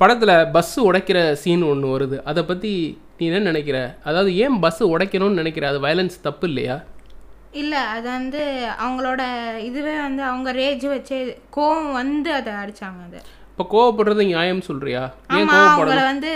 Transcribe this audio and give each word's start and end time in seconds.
படத்தில் 0.00 0.34
பஸ்ஸு 0.54 0.80
உடைக்கிற 0.88 1.18
சீன் 1.42 1.62
ஒன்று 1.68 1.86
வருது. 1.94 2.16
அதை 2.30 2.42
பற்றி 2.42 2.70
நீ 3.18 3.26
என்ன 3.26 3.38
நினைக்கிற? 3.38 3.78
அதாவது 4.08 4.30
ஏன் 4.36 4.56
பஸ்ஸு 4.64 4.84
உடைக்கணும்னு 4.94 5.40
நினைக்கிற? 5.40 5.64
அது 5.68 5.78
வயலன்ஸ் 5.84 6.16
தப்பு 6.26 6.46
இல்லையா? 6.48 6.76
இல்லை 7.60 7.80
அது 7.94 8.06
வந்து 8.08 8.42
அவங்களோட 8.84 9.22
இதுவே 9.68 9.94
வந்து 10.00 10.22
அவங்க 10.22 10.52
ரேஜ் 10.52 10.86
வச்சு 10.94 11.18
கோவம் 11.56 11.90
வந்து 11.92 12.30
அதை 12.32 12.52
அடிச்சாங்க 12.62 13.00
அது. 13.08 13.20
இப்போ 13.50 13.64
கோவப்படுறது 13.74 14.24
நியாயம் 14.32 14.66
சொல்றியா? 14.68 15.02
ஏன் 15.38 15.46
ஆமா 15.46 15.54
கோவப்படணும்? 15.54 15.74
அவங்கள 15.74 16.04
வந்து 16.12 16.32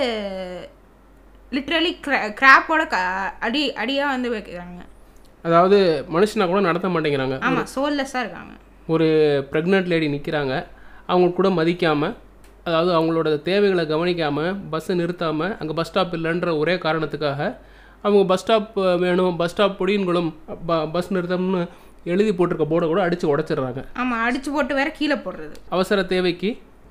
லிட்ரலி 1.53 1.93
கிராப்போட 2.41 2.83
க 2.95 2.99
அடி 3.47 3.63
அடியாக 3.83 4.15
வந்து 4.15 4.29
வைக்கிறாங்க. 4.37 4.81
அதாவது 5.45 5.79
மனுஷனா 6.17 6.47
கூட 6.47 6.61
நடத்த 6.61 6.89
மாட்டேங்கிறாங்க. 6.89 7.39
ஆமா 7.51 7.65
சோல்லெஸ்ஸாக 7.77 8.25
இருக்காங்க. 8.25 8.53
ஒரு 8.95 9.09
ப்ரெக்னென்ட் 9.53 9.91
லேடி 9.95 10.09
நிற்கிறாங்க 10.17 10.55
அவங்க 11.07 11.29
கூட 11.39 11.49
மதிக்காமல் 11.61 12.15
அதாவது 12.67 12.91
அவங்களோட 12.97 13.29
தேவைகளை 13.49 13.85
கவனிக்காமல் 13.93 14.57
பஸ்ஸை 14.73 14.95
நிறுத்தாமல் 15.01 15.55
அங்கே 15.61 15.75
பஸ் 15.79 15.91
ஸ்டாப் 15.91 16.13
இல்லைன்ற 16.19 16.51
ஒரே 16.63 16.75
காரணத்துக்காக 16.85 17.41
அவங்க 18.05 18.23
பஸ் 18.33 18.43
ஸ்டாப் 18.43 18.69
வேணும் 19.05 19.37
பஸ் 19.41 19.53
ஸ்டாப் 19.53 19.79
பொடியன்களும் 19.81 20.31
ப 20.69 20.79
பஸ் 20.95 21.11
நிறுத்தம்னு 21.17 21.63
எழுதி 22.13 22.33
போட்டிருக்க 22.39 22.67
போர்டை 22.71 22.87
கூட 22.93 23.01
அடித்து 23.07 23.27
உடச்சிடுறாங்க. 23.33 23.81
ஆமா 24.03 24.15
அடிச்சு 24.27 24.51
போட்டு 24.55 24.73
வேற 24.79 24.89
கீழே 24.99 25.17
போடுறது. 25.25 25.55
அவசர 25.77 26.03
தேவைக்கு 26.13 26.51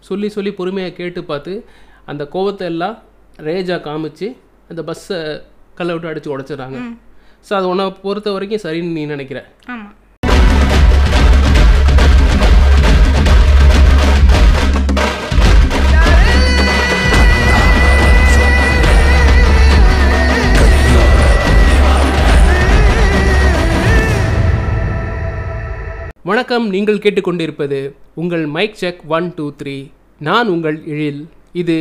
சொல்லி 0.10 0.28
சொல்லி 0.36 0.52
பொறுமையாக 0.60 0.94
கேட்டு 1.00 1.24
பார்த்து 1.32 1.54
அந்த 2.12 2.24
கோவத்தை 2.36 2.68
எல்லாம் 2.74 2.96
ரேஜாக 3.48 3.82
காமிச்சு 3.88 4.28
அந்த 4.70 4.82
பஸ்ஸை 4.90 5.20
கல்லை 5.80 5.94
விட்டு 5.96 6.12
அடித்து 6.12 6.34
உடச்சிடுறாங்க. 6.36 6.78
ஸோ 7.48 7.52
அது 7.58 7.68
உன்னை 7.74 7.86
பொறுத்த 8.06 8.32
வரைக்கும் 8.32 8.64
சரின்னு 8.66 8.96
நீ 8.98 9.04
நினைக்கிற. 9.06 9.40
ஆமா. 9.74 9.88
வணக்கம் 26.32 26.66
நீங்கள் 26.74 27.00
கேட்டுக்கொண்டிருப்பது 27.04 27.78
உங்கள் 28.22 28.44
mic 28.56 28.78
check 28.82 29.00
one 29.16 29.26
two 29.38 29.46
three. 29.60 29.74
நான் 30.28 30.52
உங்கள் 30.54 30.78
எழில். 30.94 31.22
இது 31.62 31.76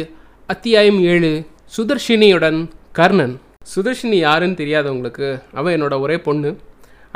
அத்தியாயம் 0.53 0.99
ஏழு 1.11 1.31
சுதர்ஷினியுடன் 1.77 2.59
கர்ணன். 2.99 3.35
சுதர்ஷினி 3.75 4.19
யாருன்னு 4.23 4.59
தெரியாதவங்களுக்கு 4.63 5.29
அவள் 5.61 5.77
என்னோட 5.77 6.01
ஒரே 6.07 6.17
பொண்ணு. 6.27 6.51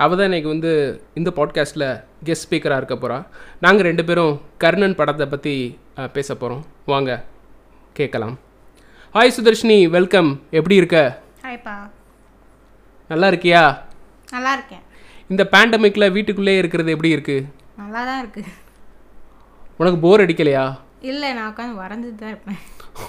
அவள் 0.05 0.17
தான் 0.21 0.29
இன்னைக்கு 0.31 0.53
வந்து 0.55 0.73
இந்த 1.21 1.33
பாட்காஸ்ட்டில் 1.39 1.89
கெஸ்ட் 2.29 2.47
ஸ்பீக்கராக 2.47 2.81
இருக்க 2.83 2.99
போகிறா 3.03 3.19
நாங்கள் 3.65 3.89
ரெண்டு 3.91 4.05
பேரும் 4.11 4.41
கர்ணன் 4.65 4.99
படத்தை 5.01 5.29
பற்றி 5.35 5.57
பேச 6.19 6.37
போகிறோம் 6.37 6.65
வாங்க 6.93 7.21
கேட்கலாம். 8.01 8.39
ஹாய் 9.15 9.37
சுதர்ஷினி. 9.39 9.81
வெல்கம் 9.99 10.33
எப்படி 10.61 10.81
இருக்க? 10.83 10.99
ஹாய்ப்பா 11.47 11.77
நல்லா 13.13 13.29
இருக்கியா? 13.35 13.65
நல்லா 14.37 14.53
இருக்கேன். 14.59 14.84
இந்த 15.33 15.49
பேண்டமிக்கில் 15.53 16.13
வீட்டுக்குள்ளே 16.13 16.57
இருக்கிறது 16.59 16.91
எப்படி 16.91 17.17
இருக்குது 17.17 17.45
நல்லா 17.77 18.05
தான் 18.05 18.19
இருக்கு. 18.19 18.43
உனக்கு 19.79 19.99
போர் 19.99 20.21
அடிக்கலையா? 20.21 20.65
இல்லை 21.01 21.33
நான் 21.33 21.53
உட்காந்து 21.53 21.81
வரைஞ்சிட்டு 21.83 22.15
தான் 22.15 22.33
இருப்பேன். 22.35 22.59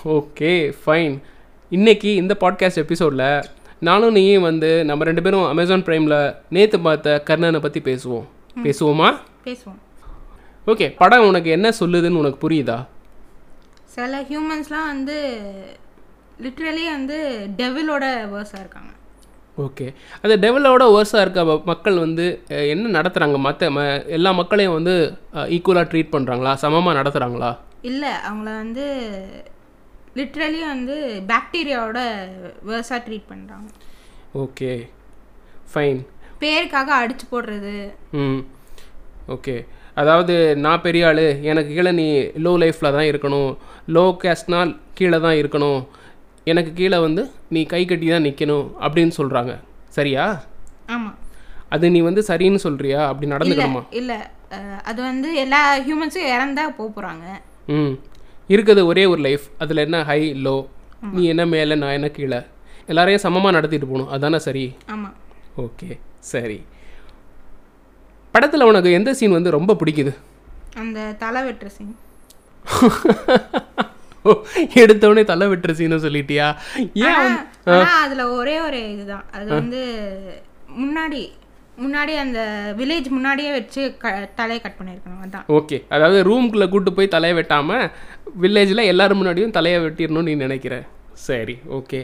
ஓகே 0.04 0.74
ஃபைன் 0.86 1.16
இன்னைக்கு 1.70 2.16
இந்த 2.16 2.38
பாட்காஸ்ட் 2.40 2.82
எபிசோடில் 2.84 3.44
நானும் 3.80 4.12
நீயும் 4.12 4.42
வந்து 4.42 4.86
நம்ம 4.86 5.04
ரெண்டு 5.04 5.22
பேரும் 5.22 5.46
அமேசான் 5.46 5.84
ப்ரைமில் 5.84 6.36
நேற்று 6.50 6.80
பார்த்த 6.80 7.24
கர்ணனை 7.30 7.60
பற்றி 7.60 7.80
பேசுவோம். 7.80 8.26
பேசுவோமா? 8.64 9.10
பேசுவோம். 9.46 9.80
ஓகே 10.68 10.96
படம் 10.98 11.28
உனக்கு 11.28 11.50
என்ன 11.50 11.70
சொல்லுதுன்னு 11.80 12.22
உனக்கு 12.24 12.50
புரியுதா? 12.50 12.78
சில 13.84 14.22
ஹியூமன்ஸ்லாம் 14.22 14.92
வந்து 14.94 15.18
லிட்ரலி 16.42 16.86
வந்து 16.92 17.18
டெவிலோட 17.58 18.06
வேர்ஸாக 18.32 18.64
இருக்காங்க. 18.64 18.92
ஓகே. 19.58 19.86
அந்த 20.22 20.36
டெவலோட 20.38 20.84
வேர்ஸாக 20.94 21.22
இருக்க 21.22 21.42
மக்கள் 21.66 21.98
வந்து 21.98 22.26
என்ன 22.72 22.92
நடத்துகிறாங்க 22.98 23.38
மற்ற 23.40 23.70
ம 23.70 23.84
எல்லா 24.08 24.32
மக்களையும் 24.32 24.74
வந்து 24.74 24.96
ஈக்குவலாக 25.50 25.90
ட்ரீட் 25.92 26.14
பண்ணுறாங்களா 26.16 26.54
சமமாக 26.56 26.98
நடத்துகிறாங்களா 27.00 27.52
இல்லை 27.82 28.12
அவங்கள 28.28 28.50
வந்து 28.56 28.86
லிட்ரலி 30.16 30.60
வந்து 30.66 30.96
பாக்டீரியாவோட 31.28 32.02
வேர்ஸாக 32.64 33.00
ட்ரீட் 33.08 33.32
பண்ணுறாங்க 33.32 33.68
ஓகே. 34.36 34.72
ஃபைன் 35.74 36.00
பேருக்காக 36.42 36.90
அடிச்சு 37.02 37.26
போடுறது. 37.32 37.76
ம். 38.14 38.42
ஓகே. 39.28 39.56
அதாவது 39.98 40.34
நான் 40.56 40.82
பெரிய 40.82 41.08
ஆள் 41.08 41.22
எனக்கு 41.44 41.70
கீழே 41.74 41.92
நீ 41.92 42.08
லோ 42.46 42.52
லைஃப்பில் 42.62 42.96
தான் 42.98 43.10
இருக்கணும். 43.12 43.52
லோ 43.88 44.04
கேஸ்ட்னால் 44.24 44.72
கீழே 44.94 45.20
தான் 45.20 45.38
இருக்கணும். 45.42 45.80
எனக்கு 46.48 46.72
கீழே 46.74 46.98
வந்து 47.00 47.22
நீ 47.50 47.62
கை 47.66 47.82
கட்டி 47.86 48.08
தான் 48.08 48.26
நிற்கணும் 48.26 48.68
அப்படின்னு 48.80 49.14
சொல்கிறாங்க 49.18 49.54
சரியா? 49.90 50.26
ஆமாம் 50.88 51.16
அது 51.70 51.90
நீ 51.90 52.00
வந்து 52.02 52.22
சரின்னு 52.28 52.60
சொல்கிறியா 52.64 53.00
அப்படி 53.06 53.28
நடந்துக்கணுமா? 53.32 53.82
இல்லை 53.92 54.18
அது 54.84 55.00
வந்து 55.02 55.30
எல்லா 55.36 55.60
ஹியூமன்ஸும் 55.86 56.30
இறந்தா 56.34 56.66
போக 56.76 56.90
போகிறாங்க 56.90 57.26
ம். 57.76 57.94
இருக்குது 58.50 58.82
ஒரே 58.86 59.06
ஒரு 59.06 59.22
லைஃப். 59.22 59.46
அதில் 59.58 59.84
என்ன 59.84 60.04
ஹை 60.04 60.20
லோ? 60.44 60.56
நீ 61.14 61.22
என்ன 61.26 61.44
மேலே 61.46 61.76
நான் 61.76 61.92
என்ன 61.92 62.08
கீழே? 62.10 62.40
எல்லாரையும் 62.90 63.24
சமமாக 63.24 63.56
நடத்திட்டு 63.56 63.88
போகணும். 63.88 64.10
அதானே 64.10 64.40
சரி? 64.40 64.64
ஆமாம் 64.88 65.16
ஓகே. 65.58 65.90
சரி. 66.26 66.58
படத்தில் 68.34 68.64
உனக்கு 68.64 68.90
எந்த 68.92 69.14
சீன் 69.14 69.32
வந்து 69.32 69.52
ரொம்ப 69.52 69.74
பிடிக்குது? 69.80 70.14
அந்த 70.78 71.00
தலை 71.20 71.42
வெட்டுற 71.44 71.70
சீன் 71.70 71.94
எடுத்தவொடனே 74.82 75.24
தலை 75.32 75.48
வெட்டுற 75.52 75.74
சீனை 75.80 75.98
சொல்லிட்டியா? 76.06 76.48
ஏன் 77.10 77.40
அதில் 78.04 78.24
ஒரே 78.40 78.56
ஒரு 78.68 78.80
இதுதான். 78.94 79.26
அது 79.38 79.50
வந்து 79.60 79.82
முன்னாடி 80.84 81.24
முன்னாடி 81.84 82.14
அந்த 82.24 82.40
வில்லேஜ் 82.78 83.08
முன்னாடியே 83.16 83.50
வச்சு 83.52 83.82
க 84.02 84.12
தலையை 84.36 84.60
கட் 84.62 84.78
பண்ணியிருக்கணும் 84.80 85.24
அதான். 85.26 85.48
ஓகே. 85.58 85.78
அதாவது 85.96 86.20
ரூம்குள்ளே 86.30 86.68
கூட்டு 86.70 86.92
போய் 86.94 87.14
தலையை 87.16 87.36
வெட்டாமல் 87.40 87.90
வில்லேஜில் 88.44 88.90
எல்லாரும் 88.92 89.20
முன்னாடியும் 89.22 89.56
தலையை 89.58 89.80
வெட்டிடணும்னு 89.86 90.30
நீ 90.30 90.36
நினைக்கிற. 90.46 90.76
சரி 91.28 91.56
ஓகே. 91.80 92.00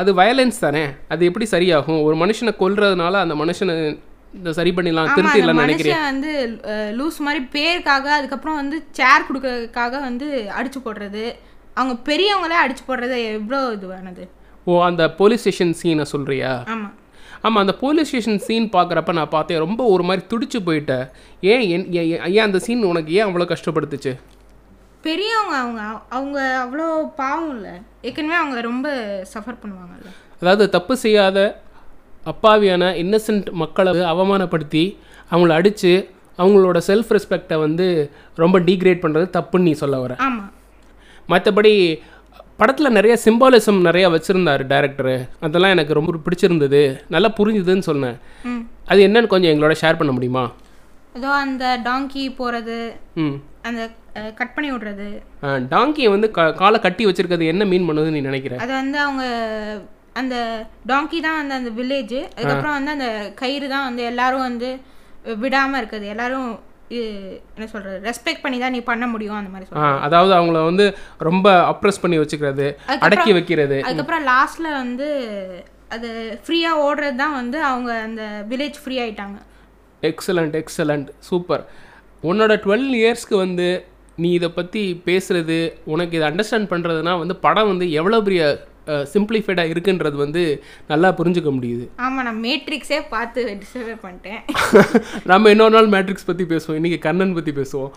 அது 0.00 0.10
வயலன்ஸ் 0.14 0.58
தானே? 0.64 0.84
அது 1.14 1.22
எப்படி 1.28 1.46
சரியாகும்? 1.50 2.02
ஒரு 2.06 2.16
மனுஷனை 2.22 2.52
கொல்றதுனால 2.62 3.14
அந்த 3.24 3.34
மனுஷனை 3.34 3.76
சரி 4.58 4.70
பண்ணிடலாம் 4.76 5.10
திருத்திடலாம் 5.16 5.62
நினைக்கிறேன் 5.64 6.06
வந்து 6.10 6.32
லூஸ் 6.98 7.18
மாதிரி 7.26 7.40
பேருக்காக 7.54 8.06
அதுக்கப்புறம் 8.18 8.58
வந்து 8.60 8.78
சேர் 8.98 9.26
கொடுக்கறதுக்காக 9.28 10.00
வந்து 10.08 10.26
அடிச்சு 10.58 10.80
போடுறது. 10.86 11.24
அவங்க 11.78 11.94
பெரியவங்களே 12.08 12.56
அடிச்சு 12.62 12.84
போடுறது 12.88 13.16
எவ்வளோ 13.34 13.60
இதுவானது? 13.76 14.24
ஓ 14.66 14.72
அந்த 14.88 15.02
போலீஸ் 15.20 15.42
ஸ்டேஷன் 15.44 15.76
சீனை 15.80 16.06
சொல்கிறியா 16.12 16.52
ஆமாம் 16.74 16.94
ஆமாம் 17.46 17.62
அந்த 17.64 17.74
போலீஸ் 17.82 18.08
ஸ்டேஷன் 18.10 18.40
சீன் 18.46 18.66
பார்க்குறப்ப 18.76 19.12
நான் 19.18 19.34
பார்த்தேன் 19.36 19.62
ரொம்ப 19.66 19.82
ஒரு 19.94 20.04
மாதிரி 20.08 20.22
துடிச்சு 20.32 20.58
போயிட்டேன் 20.68 21.04
ஏன் 21.52 21.64
என் 21.74 21.86
ஏன் 22.36 22.46
அந்த 22.46 22.60
சீன் 22.66 22.88
உனக்கு 22.90 23.12
ஏன் 23.18 23.26
அவ்வளோ 23.28 23.46
கஷ்டப்படுத்துச்சு? 23.52 24.12
பெரியவங்க 25.06 25.54
அவங்க 25.64 25.82
அவங்க 26.16 26.38
அவ்வளோ 26.64 26.86
பாவம் 27.20 27.50
இல்லை. 27.56 27.74
ஏற்கனவே 28.06 28.36
அவங்க 28.42 28.60
ரொம்ப 28.70 28.88
சஃபர் 29.34 29.60
பண்ணுவாங்கல்ல. 29.62 30.10
அதாவது 30.42 30.64
தப்பு 30.76 30.94
செய்யாத 31.04 31.38
அப்பாவியான 32.30 32.84
இன்னசென்ட் 33.02 33.50
மக்களை 33.52 33.92
அவமானப்படுத்தி 34.12 34.84
அவங்கள 35.30 35.48
அடித்து 35.50 35.92
அவங்களோட 36.38 36.78
செல்ஃப் 36.86 37.10
ரெஸ்பெக்டை 37.16 37.58
வந்து 37.58 37.86
ரொம்ப 38.34 38.60
டீக்ரேட் 38.60 39.02
பண்ணுறது 39.04 39.26
தப்புன்னு 39.36 39.66
நீ 39.68 39.72
சொல்ல 39.72 39.98
வர. 39.98 40.14
மற்றபடி 41.28 41.72
படத்தில் 42.56 42.90
நிறைய 42.90 43.14
சிம்பாலிசம் 43.24 43.80
நிறைய 43.80 44.08
வச்சுருந்தாரு 44.08 44.64
டேரக்டரு 44.72 45.16
அதெல்லாம் 45.40 45.70
எனக்கு 45.70 45.92
ரொம்ப 45.94 46.12
பிடிச்சிருந்தது. 46.24 46.80
நல்லா 47.08 47.28
புரிஞ்சுதுன்னு 47.38 47.86
சொன்னேன். 47.88 48.16
அது 48.84 49.06
என்னன்னு 49.06 49.26
கொஞ்சம் 49.26 49.52
எங்களோட 49.52 49.74
ஷேர் 49.80 49.98
பண்ண 49.98 50.12
முடியுமா? 50.12 50.44
ஏதோ 51.14 51.28
அந்த 51.42 51.80
டாங்கி 51.84 52.34
போகிறது 52.36 52.78
ம். 53.14 53.36
அந்த 53.62 53.82
கட் 54.34 54.54
பண்ணி 54.54 54.72
விடுறது. 54.72 55.06
டாங்கியை 55.74 56.10
வந்து 56.10 56.30
காலை 56.30 56.80
கட்டி 56.80 57.06
வச்சிருக்கிறது 57.06 57.46
என்ன 57.46 57.64
மீன் 57.64 57.88
பண்ணுதுன்னு 57.88 58.16
நீ 58.18 58.20
நினைக்கிற? 58.20 58.56
அது 58.56 58.72
வந்து 58.72 58.98
அவங்க 58.98 59.24
அந்த 60.20 60.36
டாங்கி 60.90 61.18
தான் 61.26 61.38
வந்து 61.40 61.58
அந்த 61.60 61.70
வில்லேஜ் 61.78 62.18
அதுக்கப்புறம் 62.36 62.76
வந்து 62.78 62.94
அந்த 62.96 63.08
கயிறு 63.40 63.66
தான் 63.74 63.86
வந்து 63.88 64.02
எல்லாரும் 64.12 64.46
வந்து 64.48 64.70
விடாமல் 65.42 65.78
இருக்குது 65.80 66.12
எல்லாரும் 66.14 66.50
என்ன 67.56 67.66
சொல்கிறது 67.72 67.96
ரெஸ்பெக்ட் 68.08 68.44
பண்ணி 68.44 68.58
தான் 68.60 68.74
நீ 68.76 68.80
பண்ண 68.90 69.06
முடியும் 69.14 69.38
அந்த 69.40 69.50
மாதிரி 69.54 69.66
அதாவது 70.06 70.32
அவங்கள 70.36 70.60
வந்து 70.68 70.84
ரொம்ப 71.28 71.48
அப்ரெஸ் 71.72 72.02
பண்ணி 72.04 72.18
வச்சுக்கிறது 72.20 72.66
அடக்கி 73.06 73.32
வைக்கிறது. 73.38 73.78
அதுக்கப்புறம் 73.86 74.24
லாஸ்ட்டில் 74.30 74.70
வந்து 74.82 75.08
அது 75.96 76.08
ஃப்ரீயாக 76.46 76.82
ஓடுறது 76.86 77.18
தான் 77.22 77.36
வந்து 77.40 77.58
அவங்க 77.72 77.90
அந்த 78.06 78.22
வில்லேஜ் 78.50 78.80
ஃப்ரீ 78.82 78.96
ஆயிட்டாங்க. 79.04 79.38
எக்ஸலண்ட் 80.02 80.56
எக்ஸலண்ட் 80.62 81.08
சூப்பர் 81.28 81.62
உன்னோட 82.22 82.52
டுவெல் 82.64 82.88
இயர்ஸ்க்கு 83.00 83.36
வந்து 83.44 83.68
நீ 84.22 84.28
இதை 84.38 84.48
பற்றி 84.58 84.82
பேசுகிறது 85.06 85.58
உனக்கு 85.92 86.16
இதை 86.18 86.26
அண்டர்ஸ்டாண்ட் 86.30 86.70
பண்ணுறதுனா 86.72 87.12
வந்து 87.22 87.34
படம் 87.46 87.70
வந்து 87.72 87.86
எவ்வளோ 88.00 88.20
பெரிய 88.28 88.42
சிம்பிளிஃபைடாக 88.88 89.72
இருக்குன்றது 89.74 90.14
வந்து 90.14 90.64
நல்லா 90.88 91.12
புரிஞ்சுக்க 91.12 91.52
முடியுது. 91.52 91.88
ஆமாம் 91.96 92.24
நான் 92.24 92.42
மேட்ரிக்ஸே 92.42 93.02
பார்த்து 93.10 93.58
டிஸ்டர்ப் 93.58 94.06
பண்ணிட்டேன். 94.06 94.40
நம்ம 95.24 95.50
இன்னொரு 95.50 95.82
நாள் 95.82 96.04
மேட்ரிக்ஸ் 96.04 96.26
பற்றி 96.26 96.44
பேசுவோம். 96.44 96.78
இன்றைக்கி 96.80 96.98
கண்ணன் 96.98 97.34
பற்றி 97.34 97.52
பேசுவோம். 97.52 97.90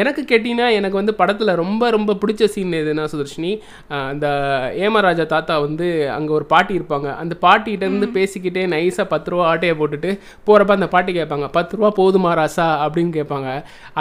எனக்கு 0.00 0.22
கேட்டிங்கன்னா 0.30 0.68
எனக்கு 0.76 0.96
வந்து 0.98 1.12
படத்தில் 1.18 1.52
ரொம்ப 1.60 1.90
ரொம்ப 1.96 2.12
பிடிச்ச 2.22 2.44
சீன் 2.54 2.72
எதுனா 2.80 3.04
சுதர்ஷினி 3.12 3.50
அந்த 4.10 4.26
ஏமராஜா 4.84 5.24
தாத்தா 5.32 5.54
வந்து 5.66 5.86
அங்கே 6.14 6.32
ஒரு 6.38 6.46
பாட்டி 6.52 6.72
இருப்பாங்க. 6.78 7.08
அந்த 7.22 7.34
பாட்டிகிட்ட 7.44 7.84
இருந்து 7.88 8.08
பேசிக்கிட்டே 8.16 8.64
நைஸாக 8.74 9.06
பத்து 9.12 9.30
ரூபா 9.32 9.44
ஆட்டையை 9.50 9.74
போட்டுட்டு 9.80 10.10
போகிறப்ப 10.46 10.76
அந்த 10.78 10.88
பாட்டி 10.94 11.12
கேட்பாங்க 11.18 11.48
பத்து 11.58 11.76
ரூபா 11.78 11.90
போதுமா 12.00 12.32
ராசா? 12.40 12.66
அப்படின்னு 12.86 13.12
கேட்பாங்க. 13.18 13.50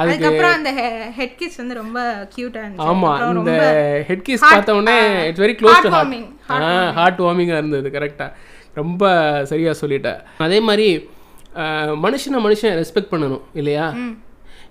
அதுக்கு 0.02 0.46
அந்த 0.54 0.72
ஹெட் 1.20 1.38
கிஸ் 1.42 1.60
வந்து 1.62 1.78
ரொம்ப 1.82 2.00
கியூட்டா 2.36 2.62
இருந்துச்சு. 2.64 2.88
ஆமாம் 2.94 3.38
இந்த 3.42 3.56
ஹெட் 4.10 4.26
கிஸ் 4.30 4.46
பார்த்த 4.54 4.78
உடனே 4.80 4.98
it's 5.28 5.44
very 5.46 5.56
close 5.62 5.84
to 5.86 5.92
heart 5.96 6.16
heartwarming, 6.16 6.26
heart 6.98 7.22
வார்மிங்காக 7.26 7.62
இருந்தது 7.64 7.92
கரெக்டாக 7.98 8.32
ரொம்ப 8.80 9.04
சரியாக 9.52 9.78
சொல்லிட்டேன் 9.84 10.20
அதே 10.48 10.60
மாதிரி 10.70 10.88
மனுஷனை 12.06 12.42
மனுஷன் 12.48 12.76
ரெஸ்பெக்ட் 12.82 13.14
பண்ணணும் 13.14 13.46
இல்லையா? 13.62 13.86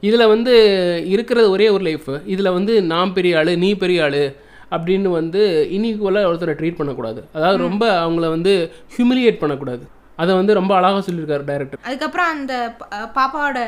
இதில் 0.02 0.30
வந்து 0.32 0.52
இருக்கிறது 1.14 1.48
ஒரே 1.50 1.66
ஒரு 1.68 1.84
லைஃப் 1.88 2.10
இதில் 2.34 2.56
வந்து 2.56 2.74
நான் 2.92 3.14
பெரிய 3.16 3.38
ஆள் 3.38 3.50
நீ 3.64 3.70
பெரிய 3.82 4.04
ஆள் 4.06 4.22
அப்படின்னு 4.74 5.10
வந்து 5.20 5.42
இனிக்குவலாக 5.76 6.28
ஒருத்தரை 6.30 6.54
ட்ரீட் 6.58 6.80
பண்ணக்கூடாது. 6.80 7.20
அதாவது 7.36 7.58
ரொம்ப 7.66 7.84
அவங்கள 8.04 8.26
வந்து 8.36 8.52
ஹியூமிலியேட் 8.96 9.40
பண்ணக்கூடாது. 9.42 9.84
அதை 10.18 10.32
வந்து 10.34 10.58
ரொம்ப 10.58 10.72
அழகாக 10.76 11.02
சொல்லியிருக்காரு 11.06 11.44
டைரக்டர் 11.50 11.84
அதுக்கப்புறம் 11.88 12.30
அந்த 12.34 12.54
பாப்பாவோட 13.16 13.58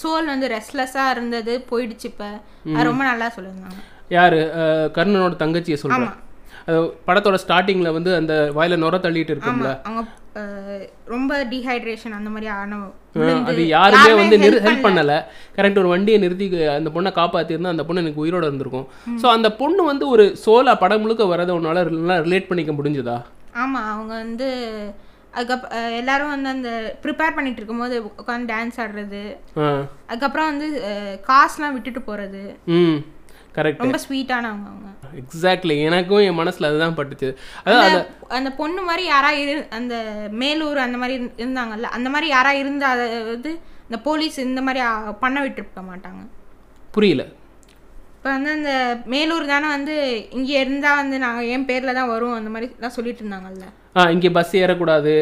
சோல் 0.00 0.30
வந்து 0.32 0.48
ரெஸ்ட்லெஸ்ஸா 0.54 1.04
இருந்தது 1.14 1.52
போயிடுச்சு 1.70 2.06
இப்ப. 2.12 2.24
ரொம்ப 2.90 3.02
நல்லா 3.10 3.28
சொல்லியிருந்தாங்க. 3.36 3.78
யார்? 4.16 4.38
கர்ணனோட 4.96 5.34
தங்கச்சியை 5.44 5.78
சொல்கிறேன் 5.84 6.14
படத்தோட 7.08 7.36
ஸ்டார்டிங்கில் 7.42 7.96
வந்து 7.96 8.12
அந்த 8.20 8.34
வாயில 8.56 8.76
நுர 8.84 8.96
தள்ளிட்டு 9.06 9.34
இருக்கும்ல. 9.34 9.72
ரொம்ப 11.08 11.32
டீஹைட்ரேஷன் 11.50 12.16
அந்த 12.16 12.30
மாதிரி 12.30 12.48
ஆன 12.54 12.78
அது 13.46 13.62
யாருமே 13.68 14.12
வந்து 14.20 14.36
ஹெல்ப் 14.64 14.84
பண்ணல. 14.86 15.12
கரெக்ட் 15.56 15.78
ஒரு 15.78 15.92
வண்டியை 15.92 16.18
நிறுத்தி 16.18 16.46
அந்த 16.74 16.90
பொண்ணை 16.94 17.12
காப்பாத்திருந்தா 17.14 17.74
அந்த 17.74 17.84
பொண்ணு 17.84 18.04
எனக்கு 18.04 18.24
உயிரோட 18.24 18.44
இருந்திருக்கும். 18.46 18.86
ஸோ 19.16 19.28
அந்த 19.32 19.50
பொண்ணு 19.58 19.82
வந்து 19.84 20.06
ஒரு 20.08 20.26
சோலா 20.42 20.74
படம் 20.78 21.02
முழுக்க 21.02 21.24
வரதை 21.26 21.54
உன்னால 21.56 21.84
ரிலேட் 22.26 22.48
பண்ணிக்க 22.48 22.72
முடிஞ்சுதா? 22.74 23.16
ஆமா 23.56 23.82
அவங்க 23.92 24.12
வந்து 24.22 24.48
அதுக்கப்புறம் 25.34 25.74
அஹ், 25.78 25.94
எல்லாரும் 25.98 26.30
வந்து 26.30 26.48
அந்த 26.48 26.70
ப்ரிப்பேர் 27.02 27.34
பண்ணிட்டு 27.34 27.60
இருக்கும்போது 27.60 27.96
உட்காந்து 28.20 28.50
டான்ஸ் 28.52 28.78
ஆடுறது. 28.82 29.22
அதுக்கப்புறம் 30.08 30.48
வந்து 30.52 30.68
காசுலாம் 31.26 31.74
விட்டுட்டு 31.74 32.02
போறது. 32.02 32.42
ம். 32.76 32.98
கரெக்ட் 33.56 33.78
ரொம்ப 33.78 33.98
ஸ்வீட்டானவங்க 33.98 34.68
அவங்க. 34.68 34.90
எக்ஸாக்ட்லி 35.20 35.82
எனக்கும் 35.82 36.18
என் 36.18 36.38
மனசுல 36.38 36.64
அதுதான் 36.64 36.96
பட்டுச்சு. 36.96 37.28
அதான் 37.64 38.06
அந்த 38.28 38.50
பொண்ணு 38.52 38.82
மாதிரி 38.82 39.04
யாரா 39.06 39.30
இரு 39.42 39.66
அந்த 39.70 39.94
மேலூர் 40.34 40.76
அந்த 40.78 40.98
மாதிரி 40.98 41.18
இரு- 41.18 41.34
இருந்தாங்கல்ல 41.38 41.82
அந்த 41.90 42.08
மாதிரி 42.08 42.28
யாரா 42.28 42.52
இருந்தா 42.52 42.88
அதாவது 42.88 43.50
இந்த 43.84 43.98
போலீஸ் 44.02 44.38
இந்த 44.40 44.62
மாதிரி 44.62 44.82
பண்ண 45.20 45.40
விட்டுருக்க 45.42 45.82
மாட்டாங்க. 45.86 46.22
புரியல. 46.92 47.24
இப்போ 48.16 48.30
வந்து 48.30 48.50
அந்த 48.50 48.70
மேலூர் 49.06 49.46
தானே 49.46 49.68
வந்து 49.68 49.94
இங்கே 50.30 50.60
இருந்தால் 50.60 50.96
வந்து 50.96 51.18
நாங்கள் 51.18 51.46
என் 51.46 51.64
பேரில் 51.64 51.94
தான் 51.94 52.08
வரும் 52.08 52.34
அந்த 52.34 52.50
மாதிரி 52.50 52.72
தான் 52.80 52.90
சொல்லிட்டு 52.90 53.22
இருந்தாங்கல்ல. 53.24 53.66
ஆ 53.96 54.10
இங்கே 54.10 54.30
பஸ் 54.30 54.56
ஏறக்கூடாது. 54.56 55.12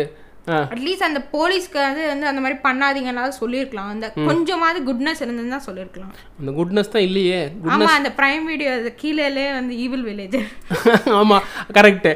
அட்லீஸ்ட் 0.65 1.07
அந்த 1.07 1.21
போலீஸ்க்கு 1.33 1.79
வந்து 1.81 2.03
வந்து 2.09 2.27
அந்த 2.31 2.41
மாதிரி 2.41 2.57
பண்ணாதீங்கன்னாலும் 2.65 3.37
சொல்லியிருக்கலாம். 3.39 3.91
அந்த 3.93 4.07
கொஞ்சமாவது 4.29 4.81
குட்னஸ் 4.89 5.23
இருந்ததுன்னு 5.23 5.55
தான் 5.55 5.67
சொல்லியிருக்கலாம். 5.67 6.11
அந்த 6.41 6.51
குட்னஸ் 6.59 6.91
தான் 6.91 7.05
இல்லையே. 7.07 7.39
ஆமா 7.75 7.91
அந்த 7.95 8.11
பிரைம் 8.19 8.45
வீடியோ 8.51 8.73
கீழே 9.01 9.27
வந்து 9.53 9.75
ஈவில் 9.85 10.05
வில்லேஜ் 10.09 10.37
ஆமா 11.21 11.39
கரெக்ட் 11.77 12.09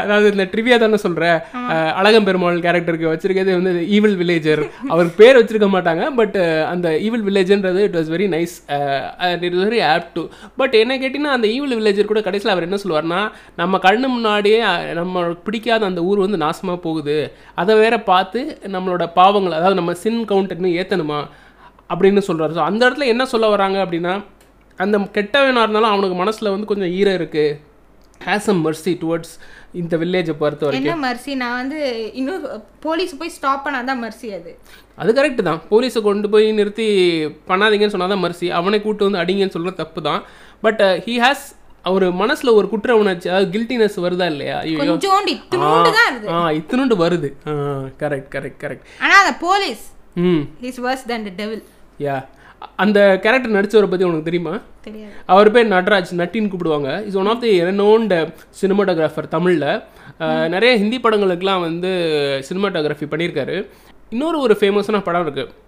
அதாவது 0.00 0.26
இந்த 0.32 0.46
ட்ரிவியா 0.52 0.76
தானே 0.78 0.98
சொல்ற? 1.04 1.24
அஹ், 1.72 1.92
அழகம் 2.00 2.26
பெருமாள் 2.28 2.62
கேரக்டருக்கு 2.64 3.10
வச்சிருக்கிறது 3.10 3.56
வந்து 3.58 3.72
ஈவில் 3.96 4.16
வில்லேஜர் 4.20 4.62
அவருக்கு 4.90 5.16
பேர் 5.20 5.38
வச்சிருக்க 5.38 5.68
மாட்டாங்க 5.72 5.90
பட் 6.18 6.38
அந்த 6.72 6.88
evil 7.06 7.26
வில்லேஜ்ன்றது 7.26 7.82
it 7.86 7.98
was 7.98 8.12
very 8.12 8.28
nice 8.32 8.56
it 9.40 9.56
was 9.56 9.66
very 9.66 9.82
apt 9.88 10.08
too 10.14 10.24
but 10.60 10.76
என்ன 10.82 10.92
கேட்டிங்கன்னா 10.96 11.34
அந்த 11.36 11.48
ஈவில் 11.54 11.76
வில்லேஜர் 11.78 12.10
கூட 12.10 12.22
கடைசியில் 12.22 12.54
அவர் 12.54 12.68
என்ன 12.68 12.80
சொல்லுவார்னா 12.82 13.20
நம்ம 13.58 13.80
கண்ணு 13.84 14.08
முன்னாடியே 14.12 14.60
நம்ம 15.00 15.16
பிடிக்காத 15.46 15.60
அந்த 15.86 16.02
ஊர் 16.08 16.24
வந்து 16.24 16.40
நாசமா 16.42 16.74
போகுது. 16.84 17.18
அதை 17.62 17.71
வேற 17.80 17.96
பார்த்து 18.10 18.40
நம்மளோட 18.74 19.04
பாவங்கள் 19.18 19.56
அதாவது 19.58 19.78
நம்ம 19.80 19.94
சின் 20.02 20.22
கவுண்ட் 20.30 20.54
இன்னும் 20.56 20.76
ஏற்றணுமா 20.80 21.20
அப்படின்னு 21.90 22.22
சொல்றாரு. 22.28 22.52
ஸோ 22.58 22.62
அந்த 22.68 22.82
இடத்துல 22.86 23.06
என்ன 23.12 23.24
சொல்ல 23.32 23.48
வராங்க 23.54 23.78
அப்படின்னா 23.84 24.14
அந்த 24.78 24.98
கெட்டவனாக 25.16 25.64
இருந்தாலும் 25.64 25.92
அவனுக்கு 25.94 26.16
மனசுல 26.22 26.52
வந்து 26.54 26.70
கொஞ்சம் 26.70 26.92
ஈரம் 26.98 27.18
இருக்கு. 27.20 27.44
ஹேஸ் 28.20 28.48
அம் 28.52 28.62
மர்சி 28.66 28.92
டுவர்ட்ஸ் 29.02 29.34
இந்த 29.80 29.94
வில்லேஜை 30.02 30.34
பொறுத்த 30.40 30.66
வரைக்கும். 30.66 30.88
என்ன 30.92 31.06
மர்சி 31.06 31.32
நான் 31.42 31.56
வந்து 31.60 31.78
இன்னும் 32.20 32.42
போலீஸ் 32.86 33.12
போய் 33.20 33.34
ஸ்டாப் 33.36 33.64
பண்ணாதான் 33.66 34.00
மர்சி 34.04 34.28
அது. 34.38 34.52
அது 35.00 35.10
கரெக்ட் 35.18 35.42
தான். 35.48 35.60
போலீஸை 35.70 36.02
கொண்டு 36.08 36.28
போய் 36.34 36.46
நிறுத்தி 36.58 36.86
பண்ணாதீங்கன்னு 37.50 37.94
சொன்னால் 37.94 38.14
தான் 38.14 38.24
மர்சி 38.26 38.48
அவனை 38.58 38.80
கூட்டு 38.86 39.08
வந்து 39.08 39.22
அடிங்கன்னு 39.22 39.56
சொல்ற 39.56 39.72
தப்பு 39.82 40.02
தான் 40.08 40.22
பட் 40.66 40.82
ஹீ 41.06 41.14
ஹேஸ் 41.24 41.46
ஒரு 41.84 42.06
மனசுல 42.20 42.50
ஒரு 42.58 42.66
குற்ற 42.72 42.96
உணர்ச்சி 42.96 43.28
அதாவது 43.28 43.48
கில்ட்டினஸ் 43.54 43.96
வருதா 44.04 44.26
இல்லையா? 44.32 44.58
தான் 45.96 46.28
ஆ 46.34 46.50
இத்தினுண்டு 46.58 46.96
வருது. 47.04 47.28
கரெக்ட் 48.02 48.28
கரெக்ட் 48.34 48.60
கரெக்ட் 48.64 48.84
ஆனா 49.04 49.14
அந்த 49.22 49.32
போலீஸ் 49.46 49.82
ம். 50.28 50.42
Is 50.68 50.80
worse 50.86 51.04
than 51.10 51.22
the 51.28 51.34
devil. 51.42 51.60
Yeah 52.06 52.16
அந்த 52.82 52.98
கேரக்டர் 53.22 53.54
நடிச்சவரை 53.56 53.88
பற்றி 53.92 54.06
உனக்கு 54.08 54.28
தெரியுமா? 54.28 54.54
அவர் 55.34 55.50
பேர் 55.54 55.72
நட்ராஜ் 55.72 56.12
நட்டின்னு 56.20 56.50
கூப்பிடுவாங்க. 56.52 56.90
Is 57.08 57.18
one 57.22 57.30
of 57.32 57.42
the 57.44 57.52
renowned 57.70 58.14
cinematographer 58.60 59.28
தமிழில். 59.34 59.68
நிறைய 60.54 60.72
ஹிந்தி 60.82 61.00
படங்களுக்கெல்லாம் 61.04 61.64
வந்து 61.68 61.90
சினிமாட்டோகிராஃபி 62.48 63.08
பண்ணியிருக்காரு. 63.12 63.56
இன்னொரு 64.14 64.38
ஒரு 64.46 64.56
ஃபேமஸான 64.60 65.02
படம் 65.08 65.26
இருக்குது 65.26 65.60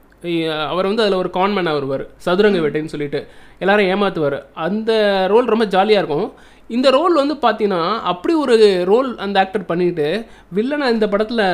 அவர் 0.73 0.89
வந்து 0.91 1.03
அதில் 1.05 1.21
ஒரு 1.23 1.31
கான்மேனாக 1.39 1.79
வருவார். 1.79 2.05
சதுரங்க 2.27 2.59
வேட்டைன்னு 2.65 2.93
சொல்லிட்டு. 2.93 3.21
எல்லாரும் 3.65 3.91
ஏமாத்துவார். 3.95 4.39
அந்த 4.67 4.93
ரோல் 5.35 5.53
ரொம்ப 5.55 5.67
ஜாலியாக 5.77 6.03
இருக்கும். 6.03 6.29
இந்த 6.77 6.89
ரோல் 6.99 7.21
வந்து 7.23 7.35
பார்த்தீங்கன்னா 7.47 7.83
அப்படி 8.13 8.35
ஒரு 8.45 8.55
ரோல் 8.91 9.11
அந்த 9.25 9.37
ஆக்டர் 9.45 9.71
பண்ணிட்டு 9.71 10.07
வில்லனை 10.59 10.87
இந்த 10.97 11.07
படத்தில் 11.15 11.45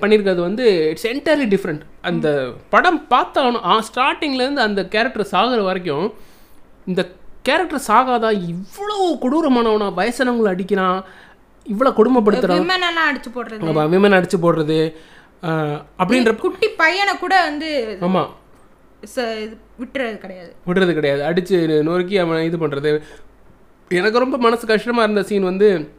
பண்ணியிருக்கிறது 0.00 0.40
வந்து 0.48 0.64
இட்ஸ் 0.90 1.08
என்டையர்லி 1.12 1.46
டிஃப்ரெண்ட் 1.52 1.84
அந்த 2.08 2.28
படம் 2.74 3.00
பார்த்தாலும் 3.12 3.64
ஸ்டார்டிங்லேருந்து 3.88 4.62
அந்த 4.66 4.80
கேரக்டர் 4.94 5.32
சாகிற 5.32 5.60
வரைக்கும் 5.68 6.06
இந்த 6.90 7.02
கேரக்டர் 7.48 7.86
சாகாதா 7.90 8.30
இவ்வளோ 8.52 8.96
கொடூரமானவனா 9.22 9.88
வயசானவங்களை 9.98 10.50
அடிக்கிறான் 10.54 10.98
இவ்வளோ 11.66 11.90
கொடுமைப்படுத்துறான். 11.98 12.60
விமன் 12.62 12.86
எல்லாம் 12.88 13.08
அடிச்சு 13.10 13.30
போடுறது. 13.36 13.88
விமன் 13.94 14.16
அடிச்சு 14.18 14.38
போடுறது. 14.44 14.80
அப்படின்ற 16.02 16.32
குட்டி 16.44 16.68
பையனை 16.82 17.14
கூட 17.24 17.34
வந்து 17.48 17.70
ஆமாம் 18.06 18.30
விட்டுறது 19.80 20.18
கிடையாது. 20.18 20.54
விடுறது 20.66 20.94
கிடையாது. 20.94 21.22
அடிச்சு 21.22 21.82
நொறுக்கி 21.82 22.18
அவனை 22.18 22.46
இது 22.46 22.66
பண்ணுறது 22.66 23.02
எனக்கு 23.88 24.18
ரொம்ப 24.18 24.36
மனசு 24.36 24.66
கஷ்டமாக 24.66 25.02
இருந்த 25.04 25.22
சீன் 25.22 25.42
வந்து 25.42 25.90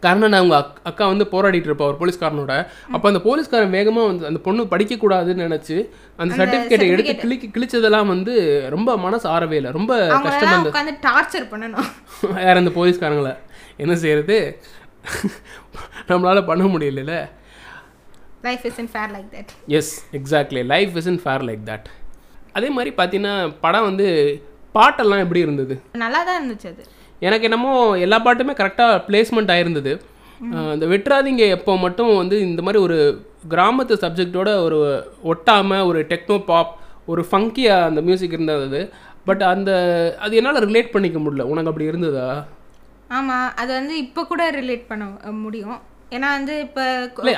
கர்ணன் 0.00 0.32
அவங்க 0.32 0.56
அக் 0.56 0.78
அக்கா 0.82 1.06
வந்து 1.06 1.24
போராடிட்டு 1.24 1.68
இருப்பா 1.68 1.80
ஒரு 1.80 1.96
போலீஸ்காரனோட. 2.00 2.66
அப்போ 2.92 3.08
அந்த 3.08 3.20
போலீஸ்காரன் 3.24 3.70
வேகமாக 3.70 4.06
வந்து 4.06 4.26
அந்த 4.26 4.38
பொண்ணு 4.38 4.62
படிக்கக்கூடாதுன்னு 4.62 5.46
நினச்சி 5.48 5.88
அந்த 6.16 6.36
சர்டிஃபிகேட்டை 6.36 6.88
எடுத்து 6.88 7.12
கிழிக்கி 7.12 7.50
கிழிச்சதெல்லாம் 7.56 8.06
வந்து 8.06 8.66
ரொம்ப 8.70 8.98
மனசு 8.98 9.28
ஆறவே 9.28 9.52
இல்லை. 9.52 9.70
ரொம்ப 9.70 10.06
கஷ்டமாக 10.06 10.68
உட்காந்து 10.68 10.94
டார்ச்சர் 11.02 11.50
பண்ணணும். 11.50 11.90
வேற 12.34 12.54
அந்த 12.54 12.70
போலீஸ்காரங்களை 12.70 13.36
என்ன 13.76 13.96
செய்யறது? 13.96 14.58
நம்மளால 16.08 16.46
பண்ண 16.46 16.64
முடியல 16.64 17.28
life 18.42 18.64
is 18.64 18.92
fair 18.92 19.10
like 19.10 19.28
that 19.32 19.48
yes 19.66 20.06
exactly 20.12 20.64
life 20.64 20.96
is 20.96 21.22
fair 21.22 21.42
like 21.42 21.60
that 21.64 21.84
அதே 22.56 22.68
மாதிரி 22.76 22.90
பார்த்தீங்கன்னா 22.98 23.34
படம் 23.64 23.88
வந்து 23.88 24.06
பாட்டெல்லாம் 24.74 25.22
எப்படி 25.24 25.40
இருந்தது? 25.44 25.74
நல்லா 26.02 26.20
தான் 26.28 26.38
இருந்துச்சு 26.40 26.68
அது. 26.72 26.82
எனக்கு 27.26 27.46
என்னமோ 27.48 27.72
எல்லா 28.04 28.18
பாட்டுமே 28.26 28.54
கரெக்டாக 28.60 29.02
பிளேஸ்மெண்ட் 29.08 29.52
ஆயிருந்தது. 29.54 29.92
இந்த 30.74 30.86
வெட்ராதிங்க 30.92 31.44
எப்போ 31.56 31.72
மட்டும் 31.84 32.10
வந்து 32.20 32.36
இந்த 32.46 32.60
மாதிரி 32.66 32.78
ஒரு 32.86 32.96
கிராமத்து 33.52 33.94
சப்ஜெக்டோட 34.04 34.50
ஒரு 34.66 34.78
ஒட்டாமல் 35.32 35.86
ஒரு 35.90 36.00
டெக்னோ 36.12 36.36
பாப் 36.50 36.72
ஒரு 37.12 37.22
ஃபங்கியாக 37.28 37.86
அந்த 37.90 38.00
மியூசிக் 38.08 38.36
இருந்தது 38.36 38.80
பட் 39.28 39.42
அந்த 39.52 39.70
அது 40.24 40.36
என்னால் 40.38 40.64
ரிலேட் 40.68 40.94
பண்ணிக்க 40.94 41.18
முடியல. 41.22 41.44
உனக்கு 41.52 41.70
அப்படி 41.70 41.90
இருந்ததா? 41.90 42.26
ஆமா 43.18 43.36
அது 43.62 43.70
வந்து 43.78 43.94
இப்போ 44.04 44.20
கூட 44.30 44.42
ரிலேட் 44.58 44.84
பண்ண 44.90 45.04
முடியும். 45.44 45.78
ஏன்னா 46.16 46.28
வந்து 46.38 46.54
இப்போ 46.66 46.82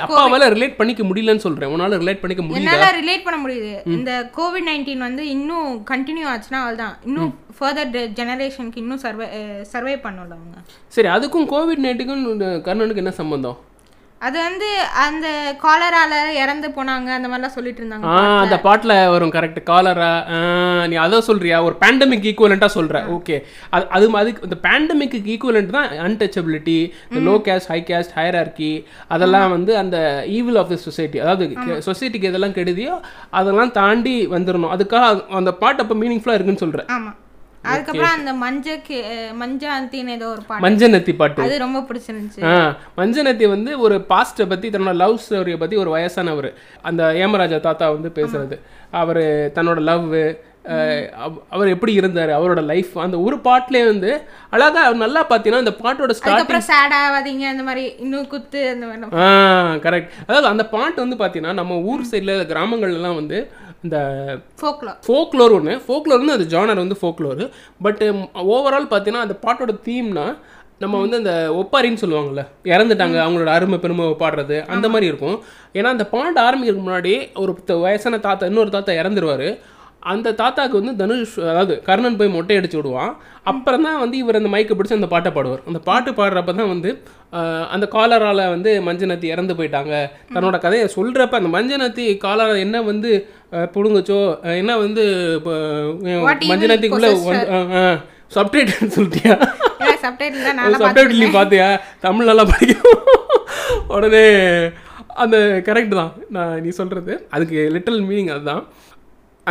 அப்பாவால் 0.05 0.45
ரிலேட் 0.55 0.77
பண்ணிக்க 0.79 1.03
முடியலன்னு 1.09 1.45
சொல்கிறேன் 1.45 1.71
உன்னால் 1.73 1.99
ரிலேட் 2.03 2.21
பண்ணிக்க 2.23 2.43
முடியல 2.43 2.61
என்னால 2.61 2.87
ரிலேட் 3.01 3.25
பண்ண 3.27 3.37
முடியுது. 3.43 3.73
இந்த 3.97 4.11
கோவிட் 4.37 4.67
நைன்டீன் 4.69 5.05
வந்து 5.07 5.25
இன்னும் 5.35 5.69
கண்டினியூ 5.91 6.25
ஆச்சுன்னா 6.33 6.61
அவ்வளோதான் 6.63 6.95
இன்னும் 7.09 7.31
ஃபர்தர் 7.59 7.93
ஜெனரேஷனுக்கு 8.19 8.81
இன்னும் 8.83 9.03
சர்வை 9.05 9.27
சர்வை 9.73 9.95
பண்ணல 10.07 10.33
அவங்க. 10.39 10.57
சரி 10.95 11.09
அதுக்கும் 11.15 11.47
கோவிட் 11.53 11.85
நைன்ட்டுக்கும் 11.85 12.25
கர்ணனுக்கு 12.67 13.03
என்ன 13.03 13.15
சம்பந்தம்? 13.21 13.57
அது 14.21 14.37
வந்து 14.39 14.67
அந்த 15.01 15.27
காலரால 15.63 16.13
இறந்து 16.37 16.67
போனாங்க 16.75 17.09
அந்த 17.15 17.27
மாதிரிலாம் 17.27 17.55
சொல்லிட்டு 17.55 17.81
இருந்தாங்க 17.81 18.11
அந்த 18.43 18.57
பாட்டில் 18.63 18.93
வரும் 19.13 19.33
கரெக்ட் 19.35 19.59
காலரா 19.67 20.09
நீ 20.85 20.95
அதான் 21.03 21.25
சொல்றியா? 21.27 21.57
ஒரு 21.67 21.75
பேண்டமிக் 21.81 22.25
ஈக்குவலண்ட்டாக 22.31 22.75
சொல்ற. 22.75 22.99
ஓகே 23.15 23.35
அது 23.71 23.85
அது 23.95 24.07
அதுக்கு 24.21 24.45
இந்த 24.47 24.57
பேண்டமிக்கு 24.65 25.19
ஈக்குவலண்ட் 25.33 25.75
தான் 25.75 25.91
untouchability 26.05 26.77
low 27.27 27.35
caste 27.47 27.71
high 27.71 27.79
caste 27.89 28.15
hierarchy 28.17 28.71
அதெல்லாம் 29.09 29.53
வந்து 29.55 29.73
அந்த 29.81 29.97
ஈவில் 30.37 30.59
ஆஃப் 30.61 30.71
த 30.71 30.79
சொசைட்டி 30.85 31.19
அதாவது 31.23 31.47
சொசைட்டிக்கு 31.87 32.31
எதெல்லாம் 32.31 32.57
கெடுதியோ 32.57 32.95
அதெல்லாம் 33.33 33.75
தாண்டி 33.77 34.15
வந்துடணும் 34.35 34.73
அதுக்காக 34.75 35.11
அந்த 35.39 35.53
பாட்டு 35.61 35.83
அப்போ 35.85 35.97
மீனிங்ஃபுல்லாக 36.01 36.39
இருக்குன்னு 36.39 36.65
சொல்கிறேன் 36.65 36.89
ஆமா. 36.95 37.13
அதுக்கப்புறம் 37.65 38.15
அந்த 38.15 38.33
மஞ்ச 38.41 38.67
கே- 38.87 39.03
மஞ்சாந்தின்னு 39.39 40.09
ஏதோ 40.09 40.27
ஒரு 40.27 40.41
பாட்டு. 40.41 40.63
மஞ்சநத்தி 40.65 41.15
பாட்டு. 41.15 41.41
அது 41.41 41.57
ரொம்ப 41.57 41.79
பிடிச்சிருந்துச்சு. 41.81 42.41
ஆ 42.45 42.55
மஞ்சநத்தி 42.97 43.47
வந்து 43.47 43.79
ஒரு 43.79 43.97
பாஸ்ட்டை 44.09 44.49
பற்றி 44.49 44.69
தன்னோட 44.69 44.95
லவ் 44.95 45.21
ஸ்டோரியை 45.21 45.57
பற்றி 45.57 45.75
ஒரு 45.75 45.91
வயசானவர். 45.95 46.49
அந்த 46.81 47.13
ஏமராஜா 47.17 47.57
தாத்தா 47.59 47.89
வந்து 47.89 48.11
பேசுறது. 48.15 48.57
அவர் 48.95 49.23
தன்னோட 49.55 49.79
லவ் 49.83 50.11
அவர் 51.49 51.67
எப்படி 51.67 51.93
இருந்தார் 51.93 52.29
அவரோட 52.29 52.65
லைஃப் 52.65 52.99
அந்த 52.99 53.19
ஒரு 53.19 53.39
பாட்டிலே 53.39 53.85
வந்து 53.85 54.11
அழகா 54.49 54.91
நல்லா 54.95 55.27
பார்த்தீங்கன்னா 55.27 55.57
இந்த 55.57 55.73
பாட்டோட 55.75 56.11
ஸ்டார்ட் 56.11 56.29
அதுக்கப்புறம் 56.29 56.61
சேட் 56.61 56.95
ஆகாதீங்க 57.01 57.45
அந்த 57.47 57.63
மாதிரி 57.63 57.95
இன்னும் 57.97 58.27
குத்து 58.27 58.69
அந்த 58.69 58.85
மாதிரி 58.85 59.81
கரெக்ட் 59.83 60.09
அதாவது 60.27 60.47
அந்த 60.47 60.65
பாட்டு 60.67 60.99
வந்து 61.01 61.15
பார்த்தீங்கன்னா 61.15 61.53
நம்ம 61.53 61.77
ஊர் 61.83 62.09
சைடில் 62.11 62.49
கிராமங்கள்லாம் 62.49 63.15
வந்து 63.15 63.39
இந்த 63.83 63.97
ஃபோக்லோ 64.61 64.93
ஃபோக்லோர் 65.07 65.55
ஒன்று 65.57 65.75
ஃபோக்லோர் 65.87 66.21
வந்து 66.23 66.31
அது 66.31 66.45
ஜானர் 66.57 66.83
வந்து 66.83 66.97
ஃபோக்லோர் 67.01 67.51
பட் 67.81 68.03
ஓவரால் 68.55 68.91
பார்த்தீங்கன்னா 68.93 69.25
அந்த 69.25 69.37
பாட்டோட 69.45 69.75
தீம்னா 69.87 70.37
நம்ம 70.79 70.99
வந்து 70.99 71.17
அந்த 71.17 71.33
ஒப்பாரின்னு 71.59 72.01
சொல்லுவாங்கல்ல. 72.01 72.41
இறந்துட்டாங்க. 72.63 73.17
அவங்களோட 73.25 73.45
அருமை 73.45 73.77
பெருமை 73.79 74.05
பாடுறது 74.05 74.65
அந்த 74.65 74.89
மாதிரி 74.89 75.05
இருக்கும். 75.05 75.37
ஏன்னா 75.73 75.89
அந்த 75.95 76.05
பாட்டு 76.05 76.41
ஆரம்பிக்கிறதுக்கு 76.41 76.87
முன்னாடி 76.87 77.13
ஒரு 77.35 77.81
வயசான 77.81 78.17
தாத்தா 78.17 78.45
இன்னொரு 78.45 78.69
தாத்தா 78.69 78.93
இறந்துருவாரு. 78.93 79.59
அந்த 80.05 80.33
தாத்தாக்கு 80.39 80.79
வந்து 80.79 80.93
தனுஷ் 80.99 81.35
அதாவது 81.45 81.73
கர்ணன் 81.85 82.17
போய் 82.17 82.33
மொட்டை 82.33 82.55
அடிச்சு 82.57 82.77
விடுவான். 82.79 83.11
அப்புறம் 83.45 83.85
தான் 83.85 83.99
வந்து 84.01 84.15
இவர் 84.17 84.39
அந்த 84.39 84.49
மைக்கை 84.53 84.75
பிடிச்சி 84.75 84.97
அந்த 84.97 85.09
பாட்டை 85.13 85.31
பாடுவார். 85.31 85.63
அந்த 85.69 85.79
பாட்டு 85.87 86.11
பாடுறப்ப 86.17 86.53
தான் 86.55 86.71
வந்து 86.71 86.89
அந்த 87.73 87.85
காலரால 87.93 88.41
வந்து 88.51 88.71
மஞ்சநத்தி 88.87 89.27
இறந்து 89.33 89.53
போயிட்டாங்க. 89.57 89.93
தன்னோட 90.35 90.57
கதையை 90.59 90.85
சொல்கிறப்ப 90.95 91.39
அந்த 91.39 91.51
மஞ்சநத்தி 91.55 92.05
காலரா 92.23 92.55
என்ன 92.65 92.77
வந்து 92.89 93.11
ஆஹ், 93.55 93.67
என்ன 94.61 94.71
வந்து 94.77 95.03
வந்து 96.53 96.73
சப்டைட்டில் 98.31 98.93
சொல்லிட்டியா? 98.95 99.35
சப்டைட்டில் 100.83 101.21
நீ 101.21 101.27
பார்த்தியா? 101.35 101.67
தமிழ் 102.01 102.29
நல்லா 102.29 102.45
படிக்கும். 102.51 103.01
உடனே 103.89 104.25
அந்த 105.23 105.37
கரெக்ட் 105.67 105.99
தான். 105.99 106.11
நான் 106.29 106.55
நீ 106.63 106.69
சொல்கிறது 106.79 107.13
அதுக்கு 107.31 107.57
லிட்டல் 107.75 108.01
மீனிங் 108.07 108.33
அதுதான். 108.33 108.63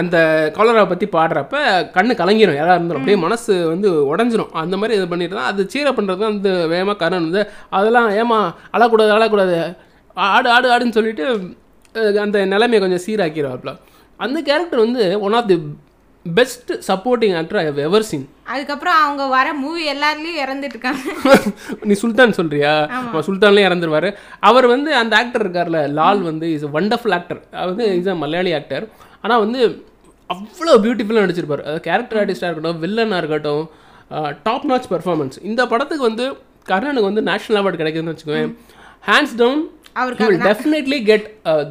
அந்த 0.01 0.17
காலரா 0.57 0.83
பற்றி 0.93 1.07
பாடுறப்ப 1.17 1.57
கண்ணு 1.97 2.13
கலங்கிரும். 2.21 2.59
யாராக 2.61 2.77
இருந்தாலும் 2.79 3.01
அப்படியே 3.01 3.19
மனசு 3.25 3.53
வந்து 3.73 3.89
உடஞ்சிரும். 4.13 4.53
அந்த 4.63 4.75
மாதிரி 4.81 4.97
இது 4.99 5.07
பண்ணிட்டு 5.13 5.37
தான் 5.39 5.51
அது 5.53 5.65
சீரை 5.75 5.93
பண்ணுறது 5.99 6.25
அந்த 6.33 6.51
வேகமாக 6.73 6.97
கரண் 7.03 7.27
வந்து 7.29 7.43
அதெல்லாம் 7.79 8.09
ஏமா 8.23 8.39
அழக்கூடாது 8.77 9.13
அழக்கூடாது. 9.19 9.59
ஆடு 10.17 10.49
ஆடு 10.57 10.69
ஆடுன்னு 10.75 10.97
சொல்லிட்டு 10.99 11.27
அந்த 12.25 12.39
நிலைமையை 12.53 12.81
கொஞ்சம் 12.85 13.05
சீராக்கிடுவாப்ல 13.07 13.73
அந்த 14.25 14.39
கேரக்டர் 14.49 14.85
வந்து 14.87 15.05
one 15.27 15.37
of 15.39 15.51
the 15.51 15.57
best 16.27 16.71
supporting 16.89 17.35
actor 17.39 17.59
I 17.61 17.65
have 17.65 17.81
ever 17.87 18.07
seen 18.11 18.25
அதுக்கப்புறம் 18.53 18.99
அவங்க 19.01 19.23
வர 19.35 19.49
மூவி 19.55 19.83
எல்லாத்துலயும் 19.93 20.41
இறந்துட்டு 20.45 20.77
இருக்காங்க 20.77 21.03
நீ 21.89 21.95
சுல்தான் 22.03 22.35
சொல்றியா? 22.39 22.73
சுல்தான்லயே 23.29 23.67
இறந்துருவாரு. 23.69 24.09
அவர் 24.49 24.67
வந்து 24.67 24.91
அந்த 25.01 25.15
ஆக்டர் 25.21 25.45
இருக்கார்ல 25.45 25.81
லால் 25.99 26.23
வந்து 26.23 26.47
இஸ் 26.55 26.67
வண்டர்ஃபுல் 26.77 27.17
ஆக்டர் 27.19 27.41
அவர் 27.53 27.71
வந்து 27.73 27.87
இஸ் 28.01 28.11
அ 28.13 28.17
மலையாளி 28.23 28.53
ஆக்டர் 28.61 28.87
ஆனா 29.25 29.37
வந்து 29.45 29.61
அவ்வளோ 30.31 30.75
பியூட்டிஃபுல்லாக 30.85 31.25
நடிச்சிருப்பார். 31.27 31.65
கேரக்டர் 31.87 32.21
ஆர்டிஸ்டாக 32.23 32.51
இருக்கட்டும் 32.51 32.83
வில்லனாக 32.85 33.21
இருக்கட்டும் 33.23 33.65
டாப் 34.43 34.67
நாச் 34.73 34.91
பெர்ஃபார்மன்ஸ் 34.93 35.39
இந்த 35.51 35.63
படத்துக்கு 35.67 36.09
வந்து 36.11 36.27
கர்ணனுக்கு 36.69 37.11
வந்து 37.11 37.25
நேஷனல் 37.31 37.61
அவார்டு 37.61 37.81
கிடைக்குதுன்னு 37.81 38.15
வச்சுக்கோங்க 38.15 38.51
hands 39.05 39.39
down 39.43 39.63
will 40.21 40.39
definitely 40.47 41.01
get 41.09 41.27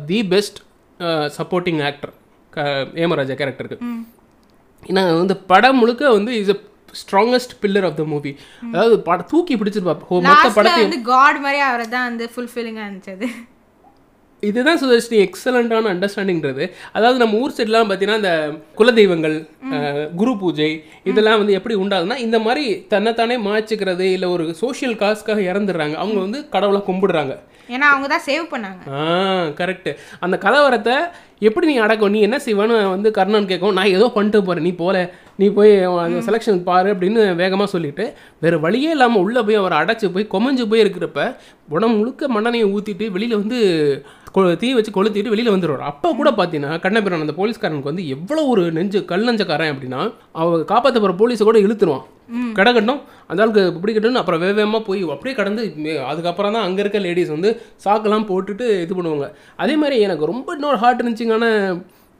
the 0.05 0.19
best 0.33 0.59
supporting 1.37 1.81
actor 1.89 2.13
Emaraja 3.03 3.35
கேரக்டருக்கு 3.39 3.77
ஏன்னா 4.89 5.03
வந்து 5.21 5.37
படம் 5.51 5.79
முழுக்க 5.81 6.11
வந்து 6.17 6.33
is 6.41 6.53
a 6.55 6.57
strongest 7.01 7.55
pillar 7.61 7.87
of 7.89 7.97
the 7.99 8.03
movie 8.11 8.31
அதாவது 8.73 8.95
படம் 9.07 9.29
தூக்கி 9.31 9.55
பிடிச்சிருப்பா. 9.61 9.95
மொத்த 10.01 10.27
லாஸ்ட்ல 10.27 10.53
படத்தையும் 10.57 10.87
வந்து 10.87 11.01
காட் 11.13 11.39
மாதிரி 11.45 11.61
அவரை 11.69 11.87
தான் 11.95 12.07
வந்து 12.09 12.27
ஃபுல்ஃபில்லிங்காக 12.35 12.87
இருந்துச்சு 12.87 13.29
இதுதான் 14.43 14.79
சுதர்ஷினி 14.81 15.17
எக்ஸலண்ட்டான 15.25 15.89
அண்டர்ஸ்டாண்டிங்கிறது 15.91 16.63
அதாவது 16.95 17.17
நம்ம 17.21 17.37
ஊர் 17.43 17.53
சைட்லாம் 17.57 17.89
பார்த்தீங்கன்னா 17.89 18.21
இந்த 18.21 18.31
குலதெய்வங்கள் 18.79 19.35
குரு 20.21 20.33
பூஜை 20.41 20.67
இதெல்லாம் 21.09 21.39
வந்து 21.41 21.53
எப்படி 21.59 21.75
உண்டாகுதுன்னா 21.83 22.17
இந்த 22.25 22.39
மாதிரி 22.39 22.65
தன்னைத்தானே 22.93 23.37
மாய்ச்சிக்கிறது 23.47 24.07
இல்லை 24.15 24.29
ஒரு 24.29 24.45
சோஷியல் 24.63 24.95
காஸ்க்காக 24.95 25.45
இறந்துடுறாங்க. 25.51 25.95
அவங்க 26.03 26.19
வந்து 26.19 26.41
கடவுளை 26.55 26.81
கும்பிடுறாங்க. 26.89 27.35
ஏன்னா 27.73 27.87
அவங்க 27.91 28.07
தான் 28.13 28.25
சேவ் 28.29 28.45
பண்ணாங்க. 28.53 28.81
ஆ 28.99 29.03
கரெக்ட் 29.59 29.89
அந்த 30.25 30.35
கலவரத்தை 30.45 30.95
எப்படி 31.47 31.67
நீ 31.69 31.75
அடக்கும்? 31.83 32.13
நீ 32.15 32.19
என்ன 32.27 32.37
செய்வான்னு 32.45 32.75
வந்து 32.95 33.09
கர்ணன் 33.17 33.49
கேட்கும் 33.51 33.77
நான் 33.77 33.93
ஏதோ 33.97 34.05
பண்ணிட்டு 34.15 34.41
போறேன் 34.47 34.65
நீ 34.67 34.71
போல. 34.81 34.97
நீ 35.41 35.45
போய் 35.57 35.71
அந்த 36.05 36.19
செலெக்ஷன் 36.27 36.59
பாரு 36.69 36.89
அப்படின்னு 36.93 37.21
வேகமாக 37.41 37.69
சொல்லிட்டு 37.75 38.05
வேற 38.43 38.57
வழியே 38.65 38.89
இல்லாமல் 38.95 39.23
உள்ளே 39.25 39.41
போய் 39.47 39.61
அவரை 39.61 39.77
அடைச்சு 39.81 40.09
போய் 40.15 40.31
கொமஞ்சு 40.33 40.65
போய் 40.71 40.83
இருக்கிறப்ப 40.83 41.21
உடம்பு 41.75 41.97
முழுக்க 41.99 42.27
மண்ணெண்ணையை 42.35 42.67
ஊற்றிட்டு 42.75 43.07
வெளியில் 43.15 43.39
வந்து 43.43 43.59
தீ 44.61 44.67
வச்சு 44.75 44.91
கொளுத்திட்டு 44.93 45.33
வெளியில் 45.33 45.53
வந்துடுவார். 45.53 45.89
அப்போ 45.91 46.09
கூட 46.19 46.29
பார்த்தீங்கன்னா 46.37 46.79
கண்ணபிரான் 46.85 47.25
அந்த 47.25 47.35
போலீஸ்காரனுக்கு 47.39 47.91
வந்து 47.91 48.05
எவ்வளோ 48.15 48.43
ஒரு 48.53 48.63
நெஞ்சு 48.77 48.99
கல் 49.11 49.27
நெஞ்சக்காரன் 49.27 49.73
அப்படின்னா 49.73 50.01
அவ 50.41 50.63
காப்பாற்ற 50.71 50.97
போகிற 50.99 51.15
போலீஸை 51.19 51.45
கூட 51.49 51.59
இழுத்துருவான். 51.65 52.05
கிடக்கட்டும் 52.57 53.01
அந்த 53.29 53.43
ஆளுக்கு 53.43 53.63
பிடிக்கட்டும்னு 53.81 54.21
அப்புறம் 54.21 54.41
வேக 54.43 54.53
வேகமாக 54.59 54.83
போய் 54.89 55.01
அப்படியே 55.15 55.35
கடந்து 55.39 55.63
அதுக்கப்புறம் 56.11 56.55
தான் 56.57 56.65
அங்கே 56.67 56.81
இருக்க 56.83 56.99
லேடிஸ் 57.07 57.35
வந்து 57.35 57.51
சாக்கெல்லாம் 57.85 58.29
போட்டுட்டு 58.31 58.67
இது 58.85 58.97
பண்ணுவாங்க. 58.99 59.27
அதே 59.63 59.75
மாதிரி 59.83 59.97
எனக்கு 60.07 60.31
ரொம்ப 60.33 60.55
இன்னொரு 60.59 60.79
ஹார்ட் 60.83 61.01
இருந்துச்சிங்கான 61.01 61.47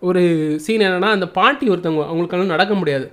ஒரு 0.01 0.21
சீன் 0.63 0.85
என்னன்னா 0.85 1.09
அந்த 1.17 1.27
பாட்டி 1.37 1.65
ஒருத்தவங்க 1.73 2.05
அவங்களுக்கெல்லாம் 2.07 2.53
நடக்க 2.55 2.73
முடியாது. 2.79 3.05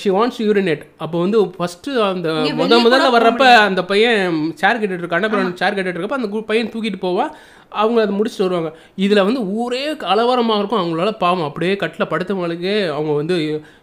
ஷி 0.00 0.08
வாண்ட்ஸ் 0.16 0.40
யூரினேட் 0.44 0.82
அப்போ 1.04 1.16
வந்து 1.22 1.38
ஃபஸ்ட்டு 1.56 1.96
அந்த 2.10 2.28
முத 2.60 2.76
முதல்ல 2.84 3.08
வர்றப்ப 3.14 3.46
அந்த 3.68 3.80
பையன் 3.90 4.36
சேர் 4.60 4.78
கட்டிட்டு 4.80 5.02
இருக்க 5.02 5.14
கண்ணபுரம் 5.14 5.56
சேர் 5.60 5.76
கட்டிட்டு 5.76 5.98
இருக்கப்ப 5.98 6.20
அந்த 6.20 6.44
பையன் 6.50 6.70
தூக்கிட்டு 6.74 7.00
போவா. 7.06 7.26
அவங்க 7.72 7.98
அதை 8.02 8.12
முடிச்சுட்டு 8.18 8.46
வருவாங்க. 8.46 8.70
இதில் 9.04 9.24
வந்து 9.28 9.40
ஊரே 9.60 9.80
கலவரமாக 10.04 10.58
இருக்கும். 10.60 10.80
அவங்களால 10.82 11.10
பாவம். 11.22 11.46
அப்படியே 11.48 11.76
கட்டில் 11.76 12.10
படுத்தவங்களுக்கே 12.12 12.74
அவங்க 12.96 13.12
வந்து 13.20 13.34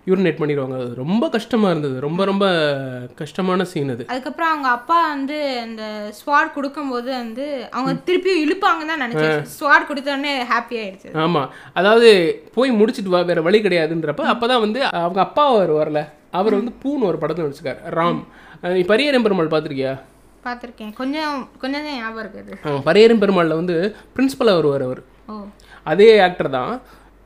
யூரினேட் 0.10 0.40
பண்ணிடுவாங்க. 0.40 0.76
அது 0.84 1.02
ரொம்ப 1.02 1.30
கஷ்டமாக 1.36 1.72
இருந்தது. 1.74 1.98
ரொம்ப 2.08 2.26
ரொம்ப 2.32 2.46
கஷ்டமான 3.22 3.66
சீன் 3.72 3.94
அது. 3.96 4.06
அதுக்கப்புறம் 4.14 4.52
அவங்க 4.54 4.70
அப்பா 4.78 4.98
வந்து 5.10 5.38
அந்த 5.66 5.84
ஸ்வாட் 6.20 6.56
கொடுக்கும்போது 6.58 7.12
வந்து 7.22 7.46
அவங்க 7.76 7.94
திருப்பியும் 8.08 8.44
இழுப்பாங்க 8.46 8.86
தான் 8.92 9.04
நினைச்சேன். 9.06 9.44
ஸ்வாட் 9.58 9.90
கொடுத்தோடனே 9.90 10.34
ஹாப்பி 10.54 10.78
ஆயிடுச்சு. 10.84 11.12
ஆமாம் 11.26 11.50
அதாவது 11.74 12.10
போய் 12.58 12.78
முடிச்சிட்டு 12.80 13.14
வா 13.16 13.22
வேற 13.32 13.42
வழி 13.50 13.62
கிடையாதுன்றப்ப 13.68 14.32
அப்போ 14.34 14.48
தான் 14.54 14.64
வந்து 14.66 14.82
அவங்க 15.04 15.22
அப்பா 15.28 15.46
அவர் 15.54 15.74
வரல. 15.82 16.02
அவர் 16.40 16.60
வந்து 16.60 16.74
பூன்னு 16.84 17.10
ஒரு 17.12 17.18
படத்தில் 17.22 17.46
நடிச்சிருக்காரு. 17.46 17.82
ராம். 18.00 18.24
நீ 18.78 18.82
பரியேறும் 18.92 19.26
பெருமாள் 19.26 19.54
பார்த்துருக்கியா? 19.54 19.94
பார்த்துருக்கேன் 20.46 20.94
கொஞ்சம் 20.94 21.50
கொஞ்சம் 21.60 21.84
ஞாபகம் 21.84 22.32
இருக்குது. 22.32 22.54
பரியேறும் 22.86 23.20
பெருமாளில் 23.20 23.54
வந்து 23.54 23.96
பிரின்சிபலாக 24.16 24.62
வருவார் 24.62 24.82
அவர். 24.82 25.02
அதே 25.84 26.20
ஆக்டர் 26.20 26.50
தான். 26.50 26.82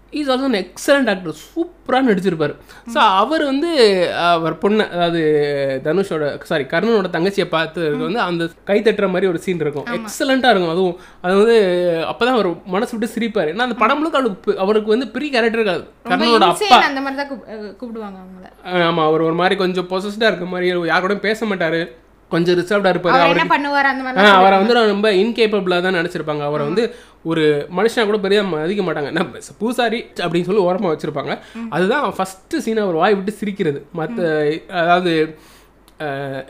Is 0.09 0.29
also 0.29 0.43
an 0.43 0.53
excellent 0.53 1.09
actor 1.09 1.35
சூப்பராக 1.55 2.07
நடிச்சிருப்பார். 2.09 2.55
ஸோ 2.93 2.97
அவர் 2.97 3.43
வந்து 3.43 3.71
அவர் 4.15 4.57
பொண்ணு 4.57 4.89
அதாவது 4.89 5.21
தனுஷோட 5.83 6.41
சாரி 6.41 6.63
கர்ணனோட 6.63 7.07
தங்கச்சியை 7.11 7.45
பார்த்து 7.45 7.97
வந்து 7.97 8.19
அந்த 8.19 8.49
கை 8.63 8.81
தட்டுற 8.81 9.07
மாதிரி 9.07 9.27
ஒரு 9.27 9.39
சீன் 9.39 9.59
இருக்கும். 9.59 9.85
எக்ஸலண்ட்டாக 9.85 10.49
இருக்கும். 10.49 10.69
அதுவும் 10.69 10.97
அது 11.21 11.35
வந்து 11.35 11.57
அப்போ 12.05 12.25
தான் 12.25 12.33
அவர் 12.33 12.65
மனசு 12.65 12.97
விட்டு 12.97 13.15
சிரிப்பார். 13.15 13.43
ஏன்னா 13.43 13.57
அந்த 13.57 13.75
படம் 13.75 13.97
முழுக்க 13.97 14.17
அவருக்கு 14.17 14.51
பி- 14.51 14.55
அவருக்கு 14.55 14.89
வந்து 14.89 15.07
பெரிய 15.07 15.31
கேரக்டர் 15.31 15.61
இருக்காது. 15.61 15.89
கர்ணனோட 16.05 16.41
அப்பா. 16.41 16.81
அந்த 16.81 17.01
மாதிரி 17.01 17.27
தான் 17.27 17.39
கூப்பிடுவாங்க 17.79 18.17
அவங்கள. 18.23 18.83
ஆமாம் 18.83 19.07
அவர் 19.07 19.21
ஒரு 19.21 19.33
மாதிரி 19.33 19.55
கொஞ்சம் 19.55 19.87
பொசஸ்டாக 19.87 20.27
இருக்க 20.27 20.45
மாதிரி 20.45 20.75
யாரோடையும் 20.75 21.19
பேச 21.19 21.45
மாட்டார். 21.45 22.05
கொஞ்சம் 22.33 22.57
ரிசர்வ்டாக 22.59 22.93
இருப்பார். 22.93 23.17
அவர் 23.17 23.41
அவர் 24.37 24.59
வந்து 24.61 24.77
ரொம்ப 24.93 25.09
இன்கேப்பபிளாக 25.23 25.81
தான் 25.85 25.97
நினச்சிருப்பாங்க 25.99 26.43
அவரை 26.47 26.63
வந்து 26.69 26.83
ஒரு 27.31 27.43
மனுஷனா 27.77 28.03
கூட 28.09 28.17
பெரிய 28.25 28.39
மதிக்க 28.53 28.81
மாட்டாங்க. 28.87 29.11
என்ன 29.13 29.43
பூசாரி 29.61 29.99
அப்படின்னு 30.23 30.47
சொல்லி 30.49 30.65
ஓரமாக 30.69 30.91
வச்சுருப்பாங்க. 30.93 31.35
அதுதான் 31.75 32.15
ஃபஸ்ட்டு 32.17 32.63
சீன் 32.65 32.81
அவர் 32.85 32.99
வாய் 33.01 33.17
விட்டு 33.17 33.39
சிரிக்கிறது. 33.41 33.81
மற்ற 33.99 34.25
அதாவது 34.81 35.13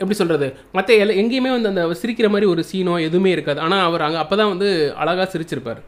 எப்படி 0.00 0.16
சொல்கிறது 0.18 0.46
மற்ற 0.76 0.96
எல்லா 1.02 1.14
எங்கேயுமே 1.20 1.50
வந்து 1.54 1.70
அந்த 1.70 1.82
சிரிக்கிற 2.00 2.28
மாதிரி 2.32 2.46
ஒரு 2.54 2.62
சீனோ 2.70 2.94
எதுவுமே 3.06 3.30
இருக்காது. 3.36 3.60
ஆனால் 3.66 3.84
அவர் 3.88 4.02
அங்கே 4.06 4.18
அப்போ 4.22 4.34
தான் 4.40 4.50
வந்து 4.54 4.68
அழகாக 5.02 5.26
சிரிச்சிருப்பார். 5.34 5.80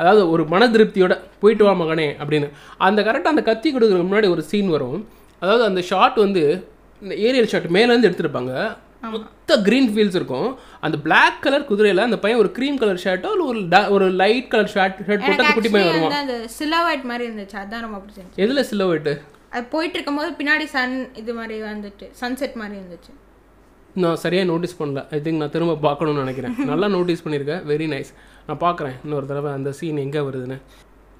அதாவது 0.00 0.22
ஒரு 0.34 0.42
மன 0.52 0.68
திருப்தியோட 0.74 1.16
போயிட்டு 1.42 1.64
வா 1.68 1.72
மகனே 1.80 2.06
அப்படின்னு. 2.22 2.50
அந்த 2.88 3.00
கரெக்டாக 3.08 3.34
அந்த 3.34 3.44
கத்தி 3.48 3.68
கொடுக்குறதுக்கு 3.70 4.10
முன்னாடி 4.10 4.30
ஒரு 4.34 4.44
சீன் 4.50 4.70
வரும். 4.76 5.00
அதாவது 5.42 5.64
அந்த 5.70 5.82
ஷாட் 5.90 6.18
வந்து 6.26 6.44
இந்த 7.02 7.14
ஏரியல் 7.26 7.50
ஷாட் 7.54 7.68
மேலேருந்து 7.78 8.08
எடுத்திருப்பாங்க. 8.08 8.52
மொத்த 9.02 9.56
க்ரீன் 9.66 9.90
ஃபீல்ஸ் 9.92 10.16
இருக்கும். 10.18 10.48
அந்த 10.86 10.96
Black 11.04 11.34
கலர் 11.44 11.68
குதிரையில 11.70 12.04
அந்த 12.08 12.18
பையன் 12.18 12.40
ஒரு 12.42 12.50
க்ரீம் 12.56 12.76
கலர் 12.82 13.00
ஷர்ட்டோ 13.04 13.30
இல்லை 13.34 13.44
ஒரு 13.44 13.60
ஒரு 13.94 14.06
லைட் 14.22 14.48
கலர் 14.48 14.70
ஷர்ட் 14.74 14.98
ஷர்ட் 15.06 15.24
போட்டு 15.26 15.44
அந்த 15.44 15.54
குட்டி 15.56 15.70
பையன் 15.70 15.90
வருவான்? 15.90 16.12
அந்த 16.12 16.36
சிலோவைட் 16.58 17.02
மாதிரி 17.02 17.24
இருந்துச்சு. 17.28 17.56
அதான் 17.62 17.84
ரொம்ப 17.86 17.98
பிடிச்சிருந்துச்சு. 18.02 18.42
எதுல 18.44 18.64
சிலோவேட்டு 18.70 19.14
அது 19.52 19.64
போயிட்டு 19.64 19.96
இருக்கும்போது 19.98 20.30
பின்னாடி 20.40 20.64
சன் 20.64 21.12
இது 21.14 21.34
மாதிரி 21.34 21.62
வந்துட்டு 21.62 22.08
சன்செட் 22.20 22.54
மாதிரி 22.54 22.76
இருந்துச்சு. 22.80 23.12
நான் 23.94 24.16
சரியாக 24.16 24.46
நோட்டீஸ் 24.50 24.82
பண்ணல. 24.82 25.00
ஐ 25.10 25.20
திங்க் 25.20 25.40
நான் 25.42 25.50
திரும்ப 25.50 25.74
பார்க்கணும்னு 25.76 26.20
நினைக்கிறேன். 26.20 26.54
நல்லா 26.70 26.88
நோட்டீஸ் 26.88 27.24
பண்ணியிருக்கேன் 27.24 27.62
வெரி 27.72 27.88
நைஸ் 27.94 28.12
நான் 28.46 28.62
பார்க்குறேன். 28.66 28.96
இன்னொரு 29.04 29.26
தடவை 29.26 29.52
அந்த 29.52 29.72
சீன் 29.72 29.96
எங்கே 29.96 30.18
வருதுன்னு. 30.18 30.58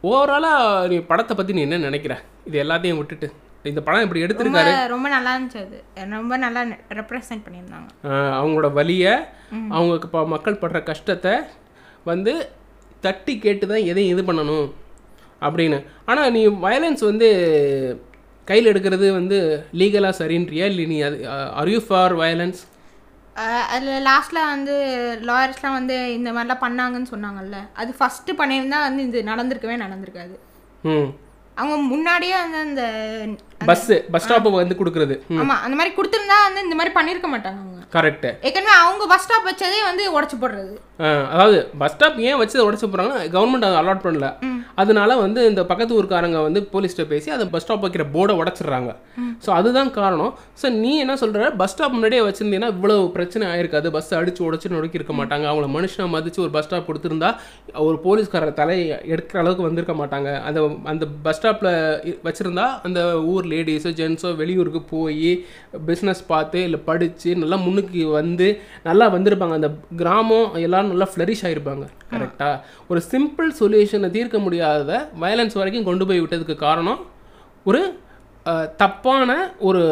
ஓவராலாக 0.03 0.89
நீ 0.89 0.99
படத்தை 0.99 1.37
பற்றி 1.37 1.53
நீ 1.53 1.61
என்ன 1.61 1.77
நினைக்கிற? 1.77 2.23
இது 2.45 2.63
எல்லாத்தையும் 2.65 2.97
விட்டுட்டு. 2.97 3.31
இந்த 3.69 3.81
படம் 3.87 4.05
இப்படி 4.05 4.23
எடுத்திருக்காரு. 4.25 4.73
ரொம்ப 4.93 5.09
நல்லா 5.15 5.31
இருந்துச்சு 5.37 5.61
அது. 5.65 5.79
ரொம்ப 6.17 6.35
நல்லா 6.45 6.61
ரெப்ரசன்ட் 6.99 7.45
பண்ணியிருந்தாங்க. 7.47 7.89
அவங்களோட 8.39 8.69
வலியை 8.79 9.13
அவங்க 9.77 9.95
இப்போ 10.09 10.21
மக்கள் 10.35 10.61
படுற 10.63 10.81
கஷ்டத்தை 10.91 11.35
வந்து 12.11 12.33
தட்டி 13.07 13.35
கேட்டு 13.45 13.65
தான் 13.73 13.87
எதையும் 13.91 14.13
இது 14.15 14.23
பண்ணணும் 14.29 14.69
அப்படின்னு. 15.47 15.79
ஆனால் 16.11 16.33
நீ 16.37 16.43
வயலன்ஸ் 16.67 17.05
வந்து 17.11 17.29
கையில் 18.49 18.71
எடுக்கிறது 18.73 19.07
வந்து 19.21 19.39
லீகலாக 19.81 20.19
சரின்றியா? 20.21 20.67
இல்லை 20.73 20.85
நீ 20.93 20.97
அது 21.09 21.17
ஆர் 21.61 21.73
யூ 21.75 21.81
ஃபார் 21.89 22.15
வயலன்ஸ் 22.23 22.61
அதுல 23.75 23.93
லாஸ்ட்ல 24.07 24.39
வந்து 24.53 24.75
லாயர்ஸ்லாம் 25.29 25.77
வந்து 25.79 25.97
இந்த 26.17 26.31
மாதிரிலாம் 26.37 26.65
பண்ணாங்கன்னு 26.65 27.11
சொன்னாங்கல்ல. 27.13 27.59
அது 27.81 27.91
ஃபர்ஸ்ட் 27.99 28.31
பண்ணியிருந்தா 28.41 28.79
வந்து 28.87 29.03
இது 29.09 29.19
நடந்திருக்கவே 29.31 29.77
நடந்திருக்காது. 29.85 30.35
ம். 30.85 31.11
அவங்க 31.61 31.77
முன்னாடியே 31.93 32.37
வந்து 32.43 32.61
அந்த 32.67 32.83
பஸ்ஸு 33.69 33.97
பஸ் 34.13 34.25
ஸ்டாப்பை 34.25 34.51
வந்து 34.61 34.79
கொடுக்குறது. 34.81 35.15
ஆமா 35.43 35.57
அந்த 35.65 35.75
மாதிரி 35.79 35.93
கொடுத்துருந்தா 35.97 36.39
வந்து 36.47 36.65
இந்த 36.67 36.77
மாதிரி 36.79 36.93
பண்ணியிருக்க 36.99 37.29
மாட்டாங்க 37.33 37.61
அவங்க. 37.63 37.79
கரெக்டு 37.97 38.31
ஏற்கனவே 38.49 38.75
அவங்க 38.83 39.05
பஸ் 39.13 39.25
ஸ்டாப் 39.25 39.49
வச்சதே 39.51 39.81
வந்து 39.89 40.03
உடச்சு 40.17 40.37
போடுறது. 40.43 40.75
அதாவது 41.33 41.59
பஸ் 41.83 41.95
ஸ்டாப் 41.95 42.21
ஏன் 42.29 42.41
வச்சு 42.43 42.67
உடச்சு 42.69 42.87
போகிறாங்கன்னா 42.87 43.25
கவர்மெண்ட் 43.37 43.69
அதை 43.69 43.79
அலாட் 43.83 44.05
பண்ணல. 44.07 44.29
அதனால 44.83 45.17
வந்து 45.25 45.41
இந்த 45.51 45.63
பக்கத்து 45.71 45.97
ஊருக்காரங்க 45.99 46.39
வந்து 46.47 46.63
போலீஸ்கிட்ட 46.73 47.07
பேசி 47.13 47.31
அதை 47.37 47.47
பஸ் 47.55 47.65
ஸ்டாப் 47.65 47.85
வைக்கிற 47.85 48.05
போர்டை 48.15 48.35
உடச்சிடுறாங்க. 48.41 48.91
ஸோ 49.45 49.51
அதுதான் 49.59 49.91
காரணம். 49.99 50.33
ஸோ 50.61 50.67
நீ 50.83 50.93
என்ன 51.05 51.17
சொல்கிற 51.23 51.51
பஸ் 51.61 51.73
ஸ்டாப் 51.75 51.95
முன்னாடியே 51.97 52.23
வச்சுருந்தீங்கன்னா 52.29 52.71
இவ்வளோ 52.77 52.97
பிரச்சனை 53.17 53.45
ஆயிருக்காது. 53.53 53.91
பஸ் 53.97 54.11
அடிச்சு 54.21 54.43
உடச்சு 54.49 54.73
நொறுக்கி 54.75 55.01
இருக்க 55.01 55.15
மாட்டாங்க. 55.21 55.47
அவங்கள 55.51 55.69
மனுஷனை 55.77 56.07
மதித்து 56.17 56.45
ஒரு 56.47 56.53
பஸ் 56.57 56.67
ஸ்டாப் 56.69 56.89
கொடுத்துருந்தா 56.91 57.31
ஒரு 57.87 57.97
போலீஸ்காரர் 58.07 58.59
தலையை 58.61 58.87
எடுக்கிற 59.15 59.39
அளவுக்கு 59.43 59.69
வந்திருக்க 59.69 59.97
மாட்டாங்க. 60.03 60.31
அந்த 60.49 60.61
அந்த 60.93 61.07
பஸ் 61.27 61.39
ஸ்டாப்பில் 61.41 61.73
வச்சுருந்தா 62.27 62.67
அந்த 62.87 63.01
ஊர் 63.33 63.47
லேடிஸோ 63.53 63.93
ஜென்ஸோ 64.01 64.33
வெளியூருக்கு 64.43 64.83
போய் 64.95 65.31
பிஸ்னஸ் 65.89 66.23
பார்த்து 66.33 66.59
இல்லை 66.69 66.81
படித்து 66.91 67.31
நல்லா 67.43 67.59
முன்னுக்கு 67.67 68.03
வந்து 68.19 68.49
நல்லா 68.89 69.07
வந்திருப்பாங்க. 69.17 69.57
அந்த 69.61 69.71
கிராமம் 70.03 70.53
எல்லாரும் 70.67 70.93
நல்லா 70.95 71.09
ஃப்ளரிஷ் 71.13 71.45
ஆகிருப்பாங்க 71.49 71.87
கரெக்டாக 72.13 72.55
ஒரு 72.91 73.01
சிம்பிள் 73.11 73.51
சொல்யூஷனை 73.61 74.11
தீர்க்க 74.17 74.39
முடியாத 74.39 74.91
வயலன்ஸ் 75.23 75.59
வரைக்கும் 75.61 75.89
கொண்டு 75.89 76.07
போய் 76.09 76.23
விட்டதுக்கு 76.23 76.57
காரணம் 76.65 77.01
ஒரு 77.67 77.81
தப்பான 78.81 79.31
ஒரு 79.69 79.83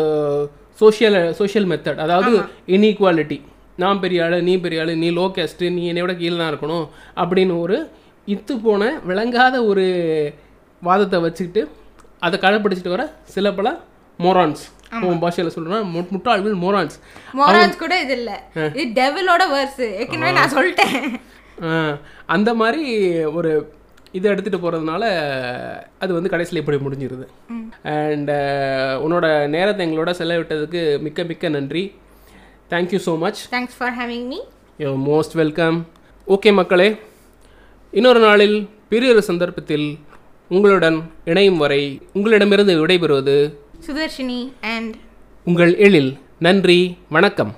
சோஷியல் 0.79 1.19
சோஷியல் 1.39 1.69
மெத்தட் 1.71 2.03
அதாவது 2.05 2.33
இன்இக்வாலிட்டி 2.75 3.39
நான் 3.79 4.01
பெரிய 4.05 4.25
ஆளு 4.25 4.39
நீ 4.43 4.55
பெரிய 4.63 4.83
ஆளு 4.83 4.93
நீ 5.03 5.09
லோ 5.17 5.27
கேஸ்ட்டு 5.37 5.73
நீ 5.75 5.83
என்னை 5.91 6.03
விட 6.05 6.15
கீழே 6.15 6.37
தான் 6.37 6.51
இருக்கணும் 6.53 6.87
அப்படின்னு 7.23 7.57
ஒரு 7.65 7.77
இத்து 8.29 8.55
போன 8.65 8.89
விளங்காத 9.11 9.57
ஒரு 9.65 9.85
வாதத்தை 10.83 11.19
வச்சுக்கிட்டு 11.27 11.63
அதை 12.23 12.37
கடைப்பிடிச்சிட்டு 12.39 12.95
வர 12.95 13.05
சில 13.35 13.53
பல 13.53 13.69
மோரான்ஸ் 14.19 14.63
உன் 15.07 15.23
பாஷையில் 15.23 15.55
சொல்கிறேன்னா 15.55 15.81
முட்டாள்கள் 16.13 16.55
மோரான்ஸ் 16.63 16.97
மோராஜ் 17.39 17.83
கூட 17.83 17.95
இது 18.05 18.15
இல்ல. 18.19 18.31
இது 18.75 18.87
டெவிலோட 19.01 19.43
வேர்ஸ் 19.53 19.83
ஏற்கனவே 19.93 20.31
நான் 20.39 20.55
சொல்லிட்டேன். 20.55 20.97
அந்த 22.27 22.55
மாதிரி 22.55 22.85
ஒரு 23.39 23.51
இதை 24.13 24.27
எடுத்துகிட்டு 24.33 24.61
போகிறதுனால 24.63 25.03
அது 25.99 26.13
வந்து 26.15 26.31
கடைசியில் 26.33 26.61
இப்படி 26.63 26.79
முடிஞ்சிருது. 26.85 27.27
அண்ட் 27.83 28.31
உன்னோட 29.05 29.49
நேரத்தை 29.49 29.83
எங்களோட 29.87 30.13
செலவிட்டதுக்கு 30.21 30.83
மிக்க 31.01 31.25
மிக்க 31.25 31.49
நன்றி. 31.49 31.85
Thank you 32.71 33.01
so 33.07 33.19
much 33.19 33.41
thanks 33.55 33.77
for 33.79 33.95
having 33.99 34.27
me 34.33 34.41
you 34.79 34.91
most 35.11 35.37
welcome 35.43 35.79
okay 36.27 36.53
மக்களே 36.53 36.89
இன்னொரு 37.91 38.21
நாளில் 38.21 38.69
பெரியொரு 38.89 39.23
சந்தர்ப்பத்தில் 39.23 39.99
உங்களுடன் 40.49 40.99
இணையும் 41.25 41.57
வரை 41.57 41.83
உங்களிடமிருந்து 42.13 42.87
விடைபெறுவது 42.87 43.37
சுதர்ஷினி 43.87 44.41
அண்ட் 44.61 44.95
உங்கள் 45.45 45.73
எழில். 45.77 46.13
நன்றி 46.47 46.99
வணக்கம். 47.09 47.53